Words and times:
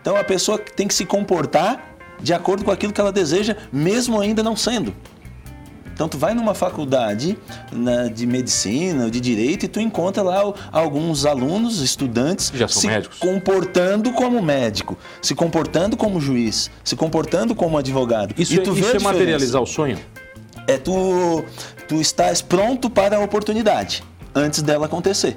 Então 0.00 0.16
a 0.16 0.24
pessoa 0.24 0.58
tem 0.58 0.86
que 0.86 0.94
se 0.94 1.04
comportar 1.04 1.96
de 2.20 2.32
acordo 2.32 2.64
com 2.64 2.70
aquilo 2.70 2.92
que 2.92 3.00
ela 3.00 3.12
deseja, 3.12 3.56
mesmo 3.72 4.20
ainda 4.20 4.42
não 4.42 4.56
sendo. 4.56 4.94
Então 5.98 6.08
tu 6.08 6.16
vai 6.16 6.32
numa 6.32 6.54
faculdade 6.54 7.36
né, 7.72 8.08
de 8.08 8.24
medicina 8.24 9.04
ou 9.04 9.10
de 9.10 9.20
direito 9.20 9.64
e 9.64 9.68
tu 9.68 9.80
encontra 9.80 10.22
lá 10.22 10.40
alguns 10.70 11.26
alunos, 11.26 11.80
estudantes 11.80 12.52
Já 12.54 12.68
são 12.68 12.82
se 12.82 12.86
médicos. 12.86 13.18
comportando 13.18 14.12
como 14.12 14.40
médico, 14.40 14.96
se 15.20 15.34
comportando 15.34 15.96
como 15.96 16.20
juiz, 16.20 16.70
se 16.84 16.94
comportando 16.94 17.52
como 17.52 17.76
advogado. 17.76 18.32
Isso, 18.38 18.54
e 18.54 18.60
é, 18.60 18.62
tu 18.62 18.72
vê 18.72 18.82
isso 18.82 18.96
é 18.96 19.00
materializar 19.00 19.60
o 19.60 19.66
sonho? 19.66 19.98
É 20.68 20.78
tu, 20.78 21.44
tu 21.88 21.96
estás 21.96 22.40
pronto 22.40 22.88
para 22.88 23.16
a 23.16 23.20
oportunidade 23.20 24.04
antes 24.32 24.62
dela 24.62 24.86
acontecer. 24.86 25.36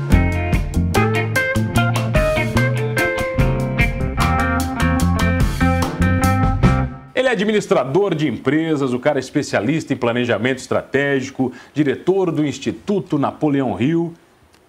Administrador 7.43 8.15
de 8.15 8.27
empresas, 8.27 8.93
o 8.93 8.99
cara 8.99 9.19
é 9.19 9.21
especialista 9.21 9.93
em 9.93 9.97
planejamento 9.97 10.59
estratégico, 10.59 11.51
diretor 11.73 12.31
do 12.31 12.45
Instituto 12.45 13.17
Napoleão 13.17 13.79
Hill. 13.79 14.13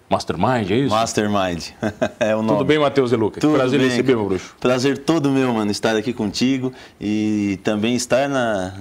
Mastermind, 0.09 0.69
é 0.69 0.75
isso? 0.75 0.93
Mastermind. 0.93 1.69
é 2.19 2.35
o 2.35 2.41
nome. 2.41 2.49
Tudo 2.49 2.65
bem, 2.65 2.77
Matheus 2.77 3.09
De 3.09 3.15
Lucas? 3.15 3.41
Tudo 3.41 3.55
Prazer 3.55 3.79
em 3.79 3.83
bem, 3.83 3.91
receber, 3.91 4.15
meu 4.15 4.25
bruxo. 4.25 4.55
Prazer 4.59 4.97
todo 4.99 5.31
meu, 5.31 5.53
mano, 5.53 5.71
estar 5.71 5.95
aqui 5.95 6.13
contigo 6.13 6.71
e 7.01 7.59
também 7.63 7.95
estar 7.95 8.29
na, 8.29 8.73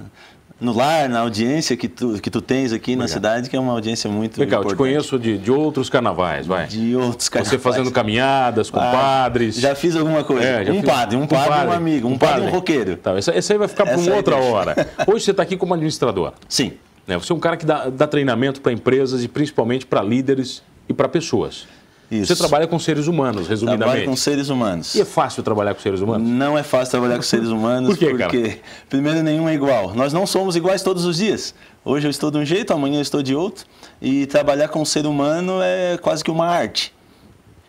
no 0.62 0.72
lar, 0.72 1.08
na 1.08 1.20
audiência 1.20 1.76
que 1.76 1.88
tu, 1.88 2.14
que 2.20 2.30
tu 2.30 2.40
tens 2.40 2.72
aqui 2.72 2.94
na 2.96 3.08
cidade, 3.08 3.50
que 3.50 3.56
é 3.56 3.60
uma 3.60 3.72
audiência 3.72 4.08
muito 4.08 4.38
Legal, 4.38 4.60
te 4.60 4.66
importante. 4.66 4.78
conheço 4.78 5.18
de, 5.18 5.36
de 5.36 5.50
outros 5.50 5.90
carnavais, 5.90 6.46
vai. 6.46 6.66
De 6.66 6.94
outros 6.96 7.24
Você 7.24 7.30
carnavais. 7.30 7.62
fazendo 7.62 7.90
caminhadas 7.90 8.70
com 8.70 8.78
Ah, 8.78 8.90
padres. 8.92 9.56
Já 9.56 9.74
fiz 9.74 9.96
alguma 9.96 10.22
coisa. 10.24 10.44
É, 10.46 10.70
um 10.70 10.76
fiz- 10.76 10.84
padre, 10.84 11.16
um 11.16 11.26
padre, 11.26 11.68
um 11.68 11.72
amigo, 11.72 12.08
um 12.08 12.16
padre 12.16 12.44
e 12.44 12.48
um 12.48 12.50
roqueiro. 12.50 12.96
Tá, 12.96 13.18
esse, 13.18 13.30
esse 13.32 13.52
aí 13.52 13.58
vai 13.58 13.68
ficar 13.68 13.84
para 13.84 13.94
Essa 13.94 14.08
uma 14.10 14.16
outra 14.16 14.36
deixa. 14.36 14.50
hora. 14.50 14.88
Hoje 15.06 15.24
você 15.24 15.30
está 15.32 15.42
aqui 15.42 15.56
como 15.56 15.74
administrador. 15.74 16.32
Sim, 16.48 16.72
Né? 17.06 17.18
Você 17.18 17.32
é 17.32 17.34
um 17.34 17.40
cara 17.40 17.56
que 17.56 17.66
dá, 17.66 17.88
dá 17.88 18.06
treinamento 18.06 18.60
para 18.60 18.72
empresas 18.72 19.24
e 19.24 19.28
principalmente 19.28 19.84
para 19.84 20.00
líderes 20.02 20.62
e 20.88 20.94
para 20.94 21.08
pessoas. 21.08 21.66
Isso. 22.12 22.34
Você 22.34 22.36
trabalha 22.36 22.66
com 22.66 22.78
seres 22.78 23.06
humanos, 23.06 23.48
resumidamente. 23.48 23.84
Trabalho 23.88 24.04
com 24.04 24.16
seres 24.16 24.48
humanos. 24.48 24.94
E 24.94 25.00
é 25.00 25.04
fácil 25.04 25.42
trabalhar 25.42 25.74
com 25.74 25.80
seres 25.80 26.00
humanos? 26.00 26.28
Não 26.28 26.58
é 26.58 26.62
fácil 26.62 26.90
trabalhar 26.90 27.16
com 27.16 27.22
seres 27.22 27.48
humanos 27.48 27.90
Por 27.90 27.98
quê, 27.98 28.14
cara? 28.14 28.30
porque, 28.30 28.58
primeiro, 28.88 29.22
nenhum 29.22 29.48
é 29.48 29.54
igual. 29.54 29.94
Nós 29.94 30.12
não 30.12 30.26
somos 30.26 30.54
iguais 30.56 30.82
todos 30.82 31.04
os 31.04 31.16
dias. 31.16 31.54
Hoje 31.84 32.06
eu 32.06 32.10
estou 32.10 32.30
de 32.30 32.38
um 32.38 32.44
jeito, 32.44 32.72
amanhã 32.72 32.98
eu 32.98 33.02
estou 33.02 33.22
de 33.22 33.34
outro. 33.34 33.64
E 34.00 34.26
trabalhar 34.26 34.68
com 34.68 34.82
o 34.82 34.86
ser 34.86 35.06
humano 35.06 35.60
é 35.62 35.96
quase 35.98 36.22
que 36.22 36.30
uma 36.30 36.46
arte. 36.46 36.92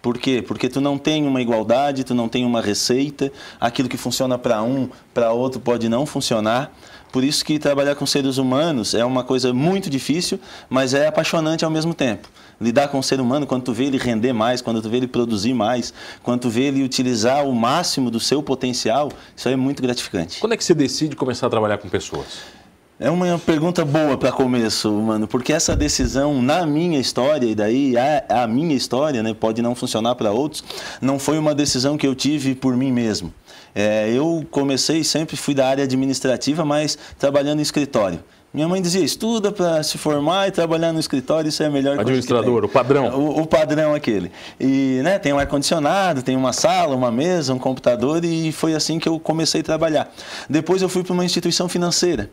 Por 0.04 0.18
quê? 0.18 0.44
Porque 0.46 0.68
tu 0.68 0.82
não 0.82 0.98
tem 0.98 1.26
uma 1.26 1.42
igualdade, 1.42 2.04
tu 2.04 2.14
não 2.14 2.28
tem 2.28 2.46
uma 2.46 2.60
receita. 2.60 3.32
Aquilo 3.58 3.88
que 3.88 3.96
funciona 3.96 4.38
para 4.38 4.62
um, 4.62 4.90
para 5.14 5.32
outro 5.32 5.62
pode 5.62 5.88
não 5.88 6.06
funcionar. 6.06 6.74
Por 7.10 7.24
isso 7.24 7.46
que 7.46 7.58
trabalhar 7.58 7.96
com 7.96 8.06
seres 8.06 8.38
humanos 8.38 8.94
é 8.94 9.06
uma 9.06 9.24
coisa 9.24 9.54
muito 9.54 9.90
difícil, 9.90 10.40
mas 10.68 10.94
é 10.94 11.08
apaixonante 11.08 11.64
ao 11.64 11.72
mesmo 11.72 11.94
tempo. 11.94 12.28
Lidar 12.64 12.88
com 12.88 12.98
o 12.98 13.04
ser 13.04 13.20
humano, 13.20 13.46
quando 13.46 13.64
tu 13.64 13.74
vê 13.74 13.86
ele 13.86 13.98
render 13.98 14.34
mais, 14.34 14.62
quando 14.62 14.82
tu 14.82 14.90
vê 14.90 14.98
ele 14.98 15.08
produzir 15.08 15.54
mais, 15.54 15.94
quando 16.24 16.42
tu 16.42 16.50
vê 16.50 16.64
ele 16.64 16.82
utilizar 16.82 17.46
o 17.46 17.54
máximo 17.54 18.10
do 18.10 18.20
seu 18.20 18.42
potencial, 18.42 19.12
isso 19.36 19.48
aí 19.48 19.54
é 19.54 19.58
muito 19.58 19.84
gratificante. 19.84 20.40
Quando 20.40 20.54
é 20.54 20.58
que 20.58 20.64
você 20.64 20.74
decide 20.74 21.16
começar 21.16 21.48
a 21.48 21.50
trabalhar 21.50 21.78
com 21.78 21.90
pessoas? 21.90 22.64
É 23.00 23.10
uma 23.10 23.38
pergunta 23.38 23.84
boa 23.84 24.18
para 24.18 24.32
começo, 24.32 24.90
mano, 24.90 25.28
porque 25.28 25.52
essa 25.52 25.76
decisão 25.76 26.42
na 26.42 26.66
minha 26.66 27.00
história 27.00 27.48
e 27.48 27.54
daí 27.54 27.96
a, 27.98 28.44
a 28.44 28.48
minha 28.48 28.76
história, 28.76 29.22
né, 29.22 29.34
pode 29.34 29.62
não 29.62 29.76
funcionar 29.76 30.16
para 30.16 30.32
outros, 30.32 30.64
não 31.02 31.20
foi 31.20 31.38
uma 31.38 31.54
decisão 31.54 31.98
que 31.98 32.08
eu 32.08 32.16
tive 32.16 32.56
por 32.56 32.78
mim 32.78 32.92
mesmo. 32.92 33.34
É, 33.76 34.10
eu 34.12 34.46
comecei 34.52 35.04
sempre 35.04 35.36
fui 35.36 35.54
da 35.54 35.68
área 35.68 35.84
administrativa, 35.84 36.64
mas 36.64 36.98
trabalhando 37.18 37.60
em 37.60 37.64
escritório. 37.64 38.24
Minha 38.54 38.68
mãe 38.68 38.80
dizia, 38.80 39.04
estuda 39.04 39.52
para 39.52 39.82
se 39.82 39.98
formar 39.98 40.48
e 40.48 40.52
trabalhar 40.52 40.94
no 40.94 41.00
escritório, 41.00 41.50
isso 41.50 41.64
é 41.64 41.66
a 41.66 41.72
melhor 41.72 42.00
Administrador, 42.00 42.62
tem." 42.62 42.70
o 42.70 42.72
padrão. 42.72 43.20
O, 43.20 43.42
o 43.42 43.48
padrão 43.48 43.96
aquele. 43.96 44.32
E 44.60 45.02
né, 45.04 45.18
tem 45.18 45.34
um 45.34 45.40
ar-condicionado, 45.40 46.22
tem 46.22 46.36
uma 46.36 46.54
sala, 46.54 46.96
uma 46.96 47.12
mesa, 47.12 47.52
um 47.52 47.58
computador 47.58 48.24
e 48.24 48.52
foi 48.52 48.76
assim 48.76 49.00
que 49.00 49.10
eu 49.10 49.20
comecei 49.20 49.62
a 49.62 49.64
trabalhar. 49.64 50.14
Depois 50.48 50.84
eu 50.84 50.90
fui 50.90 51.04
para 51.04 51.14
uma 51.14 51.26
instituição 51.26 51.68
financeira. 51.68 52.30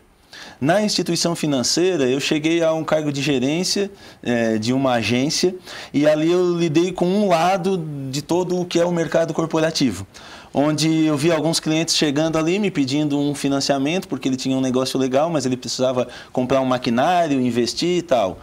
Na 0.59 0.79
instituição 0.79 1.35
financeira, 1.35 2.03
eu 2.03 2.19
cheguei 2.19 2.63
a 2.63 2.71
um 2.71 2.83
cargo 2.83 3.11
de 3.11 3.19
gerência 3.19 3.89
eh, 4.21 4.59
de 4.59 4.73
uma 4.73 4.93
agência 4.93 5.55
e 5.91 6.07
ali 6.07 6.31
eu 6.31 6.55
lidei 6.55 6.91
com 6.91 7.07
um 7.07 7.27
lado 7.29 7.83
de 8.11 8.21
todo 8.21 8.59
o 8.59 8.63
que 8.63 8.79
é 8.79 8.85
o 8.85 8.91
mercado 8.91 9.33
corporativo. 9.33 10.05
Onde 10.53 11.05
eu 11.05 11.15
vi 11.15 11.31
alguns 11.31 11.61
clientes 11.61 11.95
chegando 11.95 12.37
ali 12.37 12.59
me 12.59 12.69
pedindo 12.69 13.17
um 13.17 13.33
financiamento 13.33 14.07
porque 14.07 14.27
ele 14.27 14.35
tinha 14.35 14.55
um 14.55 14.61
negócio 14.61 14.99
legal, 14.99 15.29
mas 15.29 15.45
ele 15.45 15.55
precisava 15.55 16.07
comprar 16.33 16.59
um 16.59 16.65
maquinário, 16.65 17.39
investir 17.39 17.99
e 17.99 18.01
tal. 18.01 18.37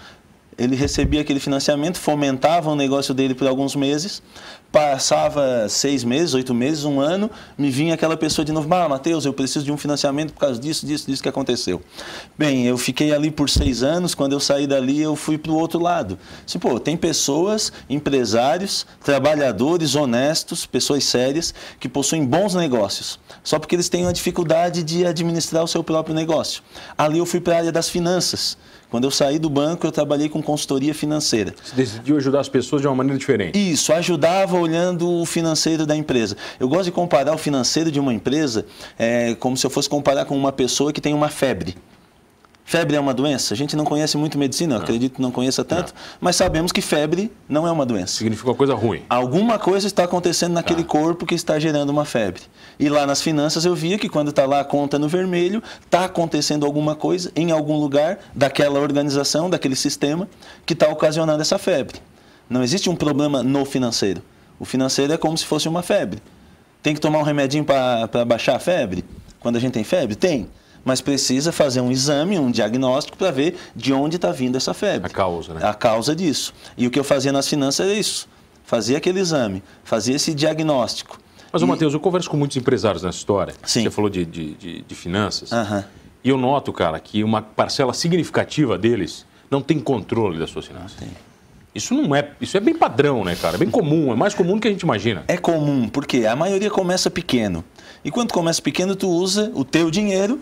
Ele 0.58 0.74
recebia 0.74 1.20
aquele 1.20 1.38
financiamento, 1.38 1.98
fomentava 1.98 2.68
o 2.68 2.74
negócio 2.74 3.14
dele 3.14 3.32
por 3.32 3.46
alguns 3.46 3.76
meses, 3.76 4.20
passava 4.72 5.68
seis 5.68 6.02
meses, 6.02 6.34
oito 6.34 6.52
meses, 6.52 6.84
um 6.84 7.00
ano, 7.00 7.30
me 7.56 7.70
vinha 7.70 7.94
aquela 7.94 8.16
pessoa 8.16 8.44
de 8.44 8.52
novo, 8.52 8.72
ah, 8.74 8.88
Matheus, 8.88 9.24
eu 9.24 9.32
preciso 9.32 9.64
de 9.64 9.72
um 9.72 9.76
financiamento 9.76 10.32
por 10.32 10.40
causa 10.40 10.60
disso, 10.60 10.84
disso, 10.84 11.06
disso 11.06 11.22
que 11.22 11.28
aconteceu. 11.28 11.80
Bem, 12.36 12.66
eu 12.66 12.76
fiquei 12.76 13.14
ali 13.14 13.30
por 13.30 13.48
seis 13.48 13.84
anos, 13.84 14.16
quando 14.16 14.32
eu 14.32 14.40
saí 14.40 14.66
dali 14.66 15.00
eu 15.00 15.14
fui 15.14 15.38
para 15.38 15.52
o 15.52 15.56
outro 15.56 15.80
lado. 15.80 16.18
Assim, 16.44 16.58
pô, 16.58 16.78
tem 16.80 16.96
pessoas, 16.96 17.72
empresários, 17.88 18.84
trabalhadores 19.02 19.94
honestos, 19.94 20.66
pessoas 20.66 21.04
sérias, 21.04 21.54
que 21.78 21.88
possuem 21.88 22.26
bons 22.26 22.54
negócios, 22.54 23.18
só 23.44 23.58
porque 23.58 23.76
eles 23.76 23.88
têm 23.88 24.02
uma 24.02 24.12
dificuldade 24.12 24.82
de 24.82 25.06
administrar 25.06 25.62
o 25.62 25.68
seu 25.68 25.84
próprio 25.84 26.14
negócio. 26.14 26.62
Ali 26.96 27.18
eu 27.18 27.26
fui 27.26 27.40
para 27.40 27.54
a 27.54 27.58
área 27.58 27.72
das 27.72 27.88
finanças. 27.88 28.58
Quando 28.90 29.04
eu 29.04 29.10
saí 29.10 29.38
do 29.38 29.50
banco, 29.50 29.86
eu 29.86 29.92
trabalhei 29.92 30.28
com 30.28 30.42
consultoria 30.42 30.94
financeira. 30.94 31.54
Você 31.62 31.76
decidiu 31.76 32.16
ajudar 32.16 32.40
as 32.40 32.48
pessoas 32.48 32.80
de 32.80 32.88
uma 32.88 32.94
maneira 32.94 33.18
diferente. 33.18 33.58
Isso, 33.58 33.92
ajudava 33.92 34.56
olhando 34.56 35.10
o 35.10 35.26
financeiro 35.26 35.84
da 35.84 35.94
empresa. 35.94 36.36
Eu 36.58 36.68
gosto 36.68 36.84
de 36.84 36.92
comparar 36.92 37.34
o 37.34 37.38
financeiro 37.38 37.90
de 37.90 38.00
uma 38.00 38.14
empresa 38.14 38.64
é, 38.98 39.34
como 39.34 39.56
se 39.56 39.66
eu 39.66 39.70
fosse 39.70 39.88
comparar 39.88 40.24
com 40.24 40.36
uma 40.36 40.52
pessoa 40.52 40.92
que 40.92 41.00
tem 41.00 41.12
uma 41.12 41.28
febre. 41.28 41.76
Febre 42.68 42.96
é 42.96 43.00
uma 43.00 43.14
doença? 43.14 43.54
A 43.54 43.56
gente 43.56 43.74
não 43.74 43.82
conhece 43.82 44.18
muito 44.18 44.36
medicina, 44.36 44.74
eu 44.74 44.80
acredito 44.82 45.14
que 45.14 45.22
não 45.22 45.30
conheça 45.30 45.64
tanto, 45.64 45.94
mas 46.20 46.36
sabemos 46.36 46.70
que 46.70 46.82
febre 46.82 47.32
não 47.48 47.66
é 47.66 47.72
uma 47.72 47.86
doença. 47.86 48.18
Significa 48.18 48.46
uma 48.46 48.54
coisa 48.54 48.74
ruim. 48.74 49.00
Alguma 49.08 49.58
coisa 49.58 49.86
está 49.86 50.04
acontecendo 50.04 50.52
naquele 50.52 50.84
corpo 50.84 51.24
que 51.24 51.34
está 51.34 51.58
gerando 51.58 51.88
uma 51.88 52.04
febre. 52.04 52.42
E 52.78 52.90
lá 52.90 53.06
nas 53.06 53.22
finanças 53.22 53.64
eu 53.64 53.74
via 53.74 53.96
que 53.96 54.06
quando 54.06 54.28
está 54.28 54.44
lá 54.44 54.60
a 54.60 54.64
conta 54.64 54.98
no 54.98 55.08
vermelho, 55.08 55.62
está 55.82 56.04
acontecendo 56.04 56.66
alguma 56.66 56.94
coisa 56.94 57.32
em 57.34 57.50
algum 57.52 57.78
lugar 57.78 58.18
daquela 58.34 58.78
organização, 58.78 59.48
daquele 59.48 59.74
sistema, 59.74 60.28
que 60.66 60.74
está 60.74 60.90
ocasionando 60.90 61.40
essa 61.40 61.56
febre. 61.56 62.02
Não 62.50 62.62
existe 62.62 62.90
um 62.90 62.94
problema 62.94 63.42
no 63.42 63.64
financeiro. 63.64 64.20
O 64.60 64.66
financeiro 64.66 65.10
é 65.14 65.16
como 65.16 65.38
se 65.38 65.46
fosse 65.46 65.70
uma 65.70 65.82
febre. 65.82 66.20
Tem 66.82 66.92
que 66.92 67.00
tomar 67.00 67.18
um 67.20 67.22
remedinho 67.22 67.64
para 67.64 68.26
baixar 68.26 68.56
a 68.56 68.58
febre? 68.58 69.06
Quando 69.40 69.56
a 69.56 69.58
gente 69.58 69.72
tem 69.72 69.84
febre? 69.84 70.14
Tem. 70.14 70.46
Mas 70.84 71.00
precisa 71.00 71.52
fazer 71.52 71.80
um 71.80 71.90
exame, 71.90 72.38
um 72.38 72.50
diagnóstico 72.50 73.16
para 73.18 73.30
ver 73.30 73.56
de 73.74 73.92
onde 73.92 74.16
está 74.16 74.30
vindo 74.32 74.56
essa 74.56 74.72
febre. 74.72 75.06
A 75.10 75.14
causa, 75.14 75.54
né? 75.54 75.60
A 75.62 75.74
causa 75.74 76.14
disso. 76.16 76.54
E 76.76 76.86
o 76.86 76.90
que 76.90 76.98
eu 76.98 77.04
fazia 77.04 77.32
nas 77.32 77.46
finanças 77.48 77.86
era 77.86 77.94
isso. 77.98 78.28
Fazia 78.64 78.98
aquele 78.98 79.18
exame, 79.20 79.62
fazia 79.84 80.14
esse 80.16 80.34
diagnóstico. 80.34 81.18
Mas, 81.52 81.62
E- 81.62 81.64
Matheus, 81.66 81.94
eu 81.94 82.00
converso 82.00 82.28
com 82.28 82.36
muitos 82.36 82.56
empresários 82.56 83.02
nessa 83.02 83.16
história. 83.18 83.54
Sim. 83.64 83.82
Você 83.84 83.90
falou 83.90 84.10
de, 84.10 84.24
de, 84.24 84.54
de- 84.54 84.82
de 84.82 84.94
finanças. 84.94 85.52
Aham. 85.52 85.84
E 86.22 86.28
eu 86.28 86.36
noto, 86.36 86.72
cara, 86.72 86.98
que 87.00 87.22
uma 87.24 87.40
parcela 87.40 87.94
significativa 87.94 88.76
deles 88.76 89.24
não 89.50 89.62
tem 89.62 89.78
controle 89.78 90.38
das 90.38 90.50
suas 90.50 90.66
finanças. 90.66 90.98
Isso 91.74 91.94
não 91.94 92.14
é. 92.14 92.30
Isso 92.40 92.56
é 92.56 92.60
bem 92.60 92.74
padrão, 92.74 93.24
né, 93.24 93.36
cara? 93.36 93.54
É 93.56 93.58
bem 93.58 93.70
comum, 93.70 94.12
é 94.12 94.16
mais 94.16 94.34
comum 94.34 94.54
do 94.56 94.60
que 94.60 94.68
a 94.68 94.70
gente 94.70 94.82
imagina. 94.82 95.24
É 95.28 95.36
comum, 95.36 95.88
porque 95.88 96.26
a 96.26 96.34
maioria 96.34 96.70
começa 96.70 97.08
pequeno. 97.10 97.64
E 98.04 98.10
quando 98.10 98.32
começa 98.32 98.60
pequeno, 98.60 98.96
tu 98.96 99.08
usa 99.08 99.50
o 99.54 99.64
teu 99.64 99.90
dinheiro 99.90 100.40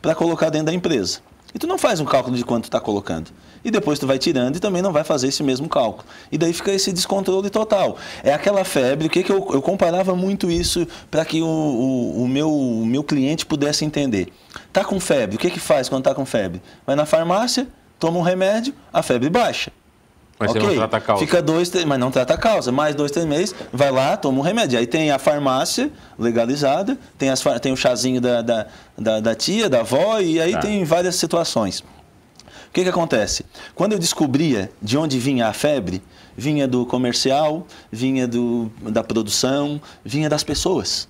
para 0.00 0.14
colocar 0.14 0.50
dentro 0.50 0.66
da 0.66 0.74
empresa. 0.74 1.20
E 1.54 1.58
tu 1.58 1.66
não 1.66 1.78
faz 1.78 1.98
um 1.98 2.04
cálculo 2.04 2.36
de 2.36 2.44
quanto 2.44 2.64
está 2.64 2.78
colocando. 2.78 3.30
E 3.64 3.70
depois 3.70 3.98
tu 3.98 4.06
vai 4.06 4.18
tirando 4.18 4.56
e 4.56 4.60
também 4.60 4.82
não 4.82 4.92
vai 4.92 5.02
fazer 5.02 5.28
esse 5.28 5.42
mesmo 5.42 5.68
cálculo. 5.68 6.04
E 6.30 6.36
daí 6.36 6.52
fica 6.52 6.70
esse 6.70 6.92
descontrole 6.92 7.48
total. 7.50 7.96
É 8.22 8.32
aquela 8.32 8.64
febre, 8.64 9.06
o 9.06 9.10
que, 9.10 9.22
que 9.22 9.32
eu, 9.32 9.48
eu 9.52 9.62
comparava 9.62 10.14
muito 10.14 10.50
isso 10.50 10.86
para 11.10 11.24
que 11.24 11.40
o, 11.40 11.46
o, 11.46 12.22
o 12.24 12.28
meu, 12.28 12.52
o 12.52 12.86
meu 12.86 13.02
cliente 13.02 13.46
pudesse 13.46 13.84
entender. 13.84 14.28
Tá 14.72 14.84
com 14.84 15.00
febre, 15.00 15.36
o 15.36 15.38
que, 15.38 15.50
que 15.50 15.60
faz 15.60 15.88
quando 15.88 16.04
tá 16.04 16.14
com 16.14 16.26
febre? 16.26 16.62
Vai 16.86 16.94
na 16.94 17.06
farmácia, 17.06 17.66
toma 17.98 18.18
um 18.18 18.22
remédio, 18.22 18.74
a 18.92 19.02
febre 19.02 19.30
baixa. 19.30 19.72
Mas 20.38 20.50
okay. 20.50 20.60
você 20.60 20.68
não 20.68 20.76
trata 20.76 20.96
a 20.96 21.00
causa. 21.00 21.20
Fica 21.20 21.42
dois, 21.42 21.68
três, 21.68 21.84
mas 21.84 21.98
não 21.98 22.10
trata 22.10 22.34
a 22.34 22.38
causa. 22.38 22.70
Mais 22.70 22.94
dois, 22.94 23.10
três 23.10 23.26
meses, 23.26 23.54
vai 23.72 23.90
lá, 23.90 24.16
toma 24.16 24.38
um 24.38 24.42
remédio. 24.42 24.78
Aí 24.78 24.86
tem 24.86 25.10
a 25.10 25.18
farmácia 25.18 25.90
legalizada, 26.18 26.96
tem, 27.16 27.28
as, 27.30 27.42
tem 27.60 27.72
o 27.72 27.76
chazinho 27.76 28.20
da, 28.20 28.42
da, 28.42 28.66
da, 28.96 29.20
da 29.20 29.34
tia, 29.34 29.68
da 29.68 29.80
avó, 29.80 30.20
e 30.20 30.40
aí 30.40 30.54
ah. 30.54 30.58
tem 30.58 30.84
várias 30.84 31.16
situações. 31.16 31.80
O 31.80 32.70
que, 32.72 32.82
que 32.82 32.88
acontece? 32.88 33.44
Quando 33.74 33.94
eu 33.94 33.98
descobria 33.98 34.70
de 34.80 34.96
onde 34.96 35.18
vinha 35.18 35.48
a 35.48 35.52
febre, 35.52 36.02
vinha 36.36 36.68
do 36.68 36.86
comercial, 36.86 37.66
vinha 37.90 38.28
do, 38.28 38.70
da 38.82 39.02
produção, 39.02 39.80
vinha 40.04 40.28
das 40.28 40.44
pessoas. 40.44 41.08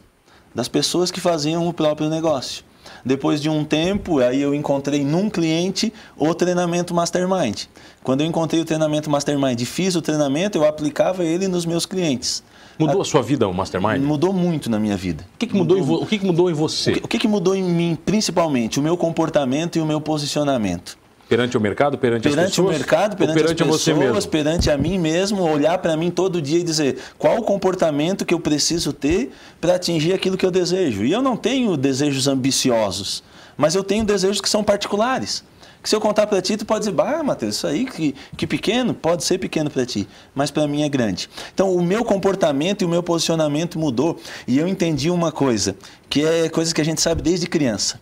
Das 0.54 0.68
pessoas 0.68 1.10
que 1.10 1.20
faziam 1.20 1.68
o 1.68 1.72
próprio 1.72 2.08
negócio. 2.08 2.64
Depois 3.04 3.40
de 3.40 3.48
um 3.48 3.64
tempo, 3.64 4.18
aí 4.20 4.40
eu 4.40 4.54
encontrei 4.54 5.04
num 5.04 5.28
cliente 5.30 5.92
o 6.16 6.34
treinamento 6.34 6.94
Mastermind. 6.94 7.64
Quando 8.02 8.22
eu 8.22 8.26
encontrei 8.26 8.60
o 8.60 8.64
treinamento 8.64 9.10
Mastermind 9.10 9.60
e 9.60 9.66
fiz 9.66 9.94
o 9.94 10.02
treinamento, 10.02 10.58
eu 10.58 10.66
aplicava 10.66 11.24
ele 11.24 11.48
nos 11.48 11.66
meus 11.66 11.86
clientes. 11.86 12.42
Mudou 12.78 13.02
a, 13.02 13.04
sua 13.04 13.22
vida 13.22 13.48
o 13.48 13.52
Mastermind? 13.52 14.00
Mudou 14.00 14.32
muito 14.32 14.70
na 14.70 14.78
minha 14.78 14.96
vida. 14.96 15.26
O 15.34 15.38
que, 15.38 15.46
que 15.46 15.56
mudou, 15.56 15.78
mudou, 15.78 15.98
em, 15.98 16.02
o 16.02 16.06
que, 16.06 16.18
que 16.18 16.26
mudou 16.26 16.50
em 16.50 16.54
você? 16.54 16.92
O 16.92 16.94
que, 17.08 17.16
o 17.16 17.20
que 17.20 17.28
mudou 17.28 17.54
em 17.54 17.62
mim, 17.62 17.98
principalmente? 18.04 18.78
O 18.78 18.82
meu 18.82 18.96
comportamento 18.96 19.76
e 19.76 19.80
o 19.80 19.86
meu 19.86 20.00
posicionamento. 20.00 20.96
Perante 21.28 21.58
o 21.58 21.60
mercado, 21.60 21.98
perante, 21.98 22.22
perante 22.22 22.40
as 22.44 22.50
pessoas? 22.50 22.68
Perante 22.68 22.84
o 22.84 22.96
mercado, 22.96 23.16
perante, 23.16 23.34
perante 23.34 23.62
as 23.62 23.68
pessoas, 23.68 23.82
você 23.82 23.94
mesmo? 23.94 24.30
perante 24.30 24.70
a 24.70 24.78
mim 24.78 24.98
mesmo, 24.98 25.42
olhar 25.42 25.76
para 25.78 25.94
mim 25.96 26.10
todo 26.10 26.40
dia 26.40 26.60
e 26.60 26.62
dizer 26.62 26.96
qual 27.18 27.36
o 27.38 27.42
comportamento 27.42 28.24
que 28.24 28.32
eu 28.32 28.40
preciso 28.40 28.92
ter 28.94 29.30
para 29.60 29.74
atingir 29.74 30.14
aquilo 30.14 30.38
que 30.38 30.46
eu 30.46 30.50
desejo. 30.50 31.04
E 31.04 31.12
eu 31.12 31.20
não 31.20 31.36
tenho 31.36 31.76
desejos 31.76 32.26
ambiciosos, 32.26 33.22
mas 33.58 33.74
eu 33.74 33.84
tenho 33.84 34.04
desejos 34.04 34.40
que 34.40 34.48
são 34.48 34.64
particulares. 34.64 35.44
Que 35.82 35.88
se 35.88 35.94
eu 35.94 36.00
contar 36.00 36.26
para 36.26 36.40
ti, 36.42 36.56
tu 36.56 36.66
pode 36.66 36.80
dizer, 36.80 36.92
bah, 36.92 37.22
Matheus, 37.22 37.56
isso 37.56 37.66
aí 37.66 37.84
que, 37.84 38.14
que 38.36 38.46
pequeno, 38.46 38.92
pode 38.94 39.22
ser 39.22 39.38
pequeno 39.38 39.70
para 39.70 39.86
ti, 39.86 40.08
mas 40.34 40.50
para 40.50 40.66
mim 40.66 40.82
é 40.82 40.88
grande. 40.88 41.28
Então, 41.54 41.72
o 41.72 41.82
meu 41.82 42.04
comportamento 42.04 42.82
e 42.82 42.84
o 42.84 42.88
meu 42.88 43.02
posicionamento 43.02 43.78
mudou 43.78 44.18
e 44.46 44.58
eu 44.58 44.66
entendi 44.66 45.10
uma 45.10 45.30
coisa, 45.30 45.76
que 46.08 46.24
é 46.24 46.48
coisa 46.48 46.74
que 46.74 46.80
a 46.80 46.84
gente 46.84 47.00
sabe 47.00 47.22
desde 47.22 47.46
criança. 47.46 48.00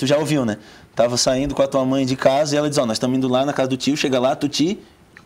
Tu 0.00 0.06
já 0.06 0.16
ouviu, 0.16 0.46
né? 0.46 0.56
Tava 0.96 1.18
saindo 1.18 1.54
com 1.54 1.60
a 1.60 1.68
tua 1.68 1.84
mãe 1.84 2.06
de 2.06 2.16
casa 2.16 2.54
e 2.54 2.58
ela 2.58 2.70
diz: 2.70 2.78
Ó, 2.78 2.84
oh, 2.84 2.86
nós 2.86 2.94
estamos 2.94 3.18
indo 3.18 3.28
lá 3.28 3.44
na 3.44 3.52
casa 3.52 3.68
do 3.68 3.76
tio, 3.76 3.94
chega 3.98 4.18
lá, 4.18 4.34
tu 4.34 4.48
te 4.48 4.78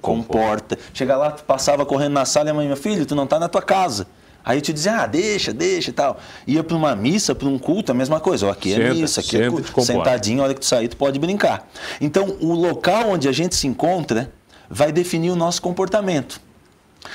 comporta. 0.03 0.77
Chega 0.93 1.17
lá, 1.17 1.31
tu 1.31 1.45
passava 1.45 1.87
correndo 1.87 2.15
na 2.15 2.25
sala 2.25 2.49
e 2.49 2.51
a 2.51 2.55
mãe, 2.55 2.67
meu 2.67 2.77
filho, 2.77 3.07
tu 3.07 3.15
não 3.15 3.25
tá 3.25 3.39
na 3.39 3.49
tua 3.49 3.63
casa. 3.63 4.09
Aí 4.45 4.59
eu 4.59 4.61
te 4.61 4.73
dizia, 4.73 4.97
ah, 4.97 5.07
deixa, 5.07 5.53
deixa 5.53 5.91
e 5.91 5.93
tal. 5.93 6.19
Ia 6.45 6.65
para 6.65 6.77
uma 6.77 6.97
missa, 6.97 7.37
para 7.37 7.47
um 7.47 7.57
culto, 7.57 7.93
a 7.93 7.95
mesma 7.95 8.19
coisa. 8.19 8.49
Ó, 8.49 8.51
aqui 8.51 8.73
é 8.73 8.77
senta, 8.79 8.95
missa, 8.95 9.21
aqui 9.21 9.41
é 9.41 9.49
culto. 9.49 9.83
Sentadinho, 9.85 10.41
a 10.41 10.45
hora 10.47 10.55
que 10.55 10.61
tu 10.61 10.67
sair, 10.67 10.89
tu 10.89 10.97
pode 10.97 11.21
brincar. 11.21 11.71
Então, 12.01 12.37
o 12.41 12.53
local 12.53 13.11
onde 13.11 13.29
a 13.29 13.33
gente 13.33 13.55
se 13.55 13.69
encontra 13.69 14.33
vai 14.69 14.91
definir 14.91 15.31
o 15.31 15.37
nosso 15.37 15.63
comportamento. 15.63 16.41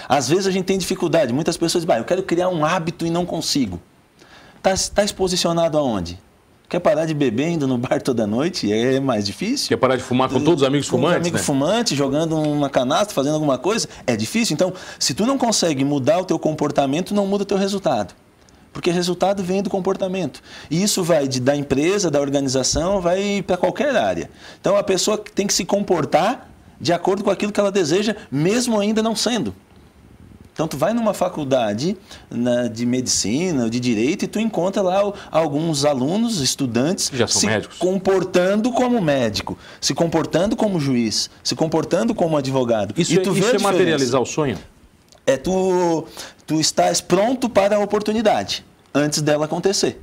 Às 0.07 0.29
vezes 0.29 0.47
a 0.47 0.51
gente 0.51 0.63
tem 0.63 0.77
dificuldade. 0.77 1.33
Muitas 1.33 1.57
pessoas 1.57 1.83
dizem, 1.83 1.97
eu 1.99 2.05
quero 2.05 2.23
criar 2.23 2.47
um 2.47 2.63
hábito 2.63 3.05
e 3.05 3.09
não 3.09 3.25
consigo. 3.25 3.81
Está 4.55 4.73
tá 4.95 5.03
exposicionado 5.03 5.77
aonde? 5.77 6.17
Quer 6.69 6.79
parar 6.79 7.07
de 7.07 7.15
beber 7.15 7.47
indo 7.47 7.67
no 7.67 7.79
bar 7.79 7.99
toda 7.99 8.27
noite? 8.27 8.71
É 8.71 8.99
mais 8.99 9.25
difícil. 9.25 9.67
Quer 9.67 9.77
parar 9.77 9.95
de 9.95 10.03
fumar 10.03 10.29
com 10.29 10.39
todos 10.39 10.61
os 10.61 10.67
amigos 10.67 10.87
fumantes? 10.87 11.15
Com 11.15 11.21
amigos 11.21 11.41
né? 11.41 11.45
fumantes, 11.45 11.97
jogando 11.97 12.39
uma 12.39 12.69
canasta, 12.69 13.11
fazendo 13.11 13.33
alguma 13.33 13.57
coisa? 13.57 13.89
É 14.05 14.15
difícil. 14.15 14.53
Então, 14.53 14.71
se 14.99 15.15
tu 15.15 15.25
não 15.25 15.35
consegue 15.35 15.83
mudar 15.83 16.19
o 16.19 16.25
teu 16.25 16.37
comportamento, 16.37 17.11
não 17.11 17.25
muda 17.25 17.41
o 17.41 17.45
teu 17.45 17.57
resultado. 17.57 18.13
Porque 18.71 18.91
resultado 18.91 19.41
vem 19.41 19.63
do 19.63 19.69
comportamento. 19.69 20.43
E 20.69 20.83
isso 20.83 21.03
vai 21.03 21.27
de, 21.27 21.39
da 21.39 21.55
empresa, 21.55 22.11
da 22.11 22.21
organização, 22.21 23.01
vai 23.01 23.43
para 23.45 23.57
qualquer 23.57 23.95
área. 23.95 24.29
Então, 24.61 24.77
a 24.77 24.83
pessoa 24.83 25.17
tem 25.17 25.47
que 25.47 25.53
se 25.55 25.65
comportar 25.65 26.51
de 26.79 26.93
acordo 26.93 27.23
com 27.23 27.31
aquilo 27.31 27.51
que 27.51 27.59
ela 27.59 27.71
deseja, 27.71 28.15
mesmo 28.31 28.79
ainda 28.79 29.01
não 29.01 29.15
sendo. 29.15 29.55
Então, 30.59 30.67
tu 30.67 30.75
vai 30.75 30.93
numa 30.93 31.13
faculdade 31.13 31.95
na, 32.29 32.67
de 32.67 32.85
medicina 32.85 33.63
ou 33.63 33.69
de 33.69 33.79
direito 33.79 34.25
e 34.25 34.27
tu 34.27 34.41
encontra 34.41 34.81
lá 34.81 35.13
alguns 35.31 35.85
alunos, 35.85 36.41
estudantes, 36.41 37.09
se 37.29 37.45
médicos. 37.45 37.77
comportando 37.77 38.69
como 38.69 39.01
médico, 39.01 39.57
se 39.79 39.93
comportando 39.93 40.57
como 40.57 40.77
juiz, 40.77 41.29
se 41.41 41.55
comportando 41.55 42.13
como 42.13 42.35
advogado. 42.35 42.93
Isso, 42.97 43.13
e 43.13 43.19
tu 43.19 43.33
é, 43.33 43.39
isso 43.39 43.55
é 43.55 43.59
materializar 43.59 44.21
o 44.21 44.25
sonho? 44.25 44.57
É 45.25 45.37
tu, 45.37 46.05
tu 46.45 46.59
estás 46.59 46.99
pronto 46.99 47.47
para 47.47 47.77
a 47.77 47.79
oportunidade 47.79 48.65
antes 48.93 49.21
dela 49.21 49.45
acontecer. 49.45 50.01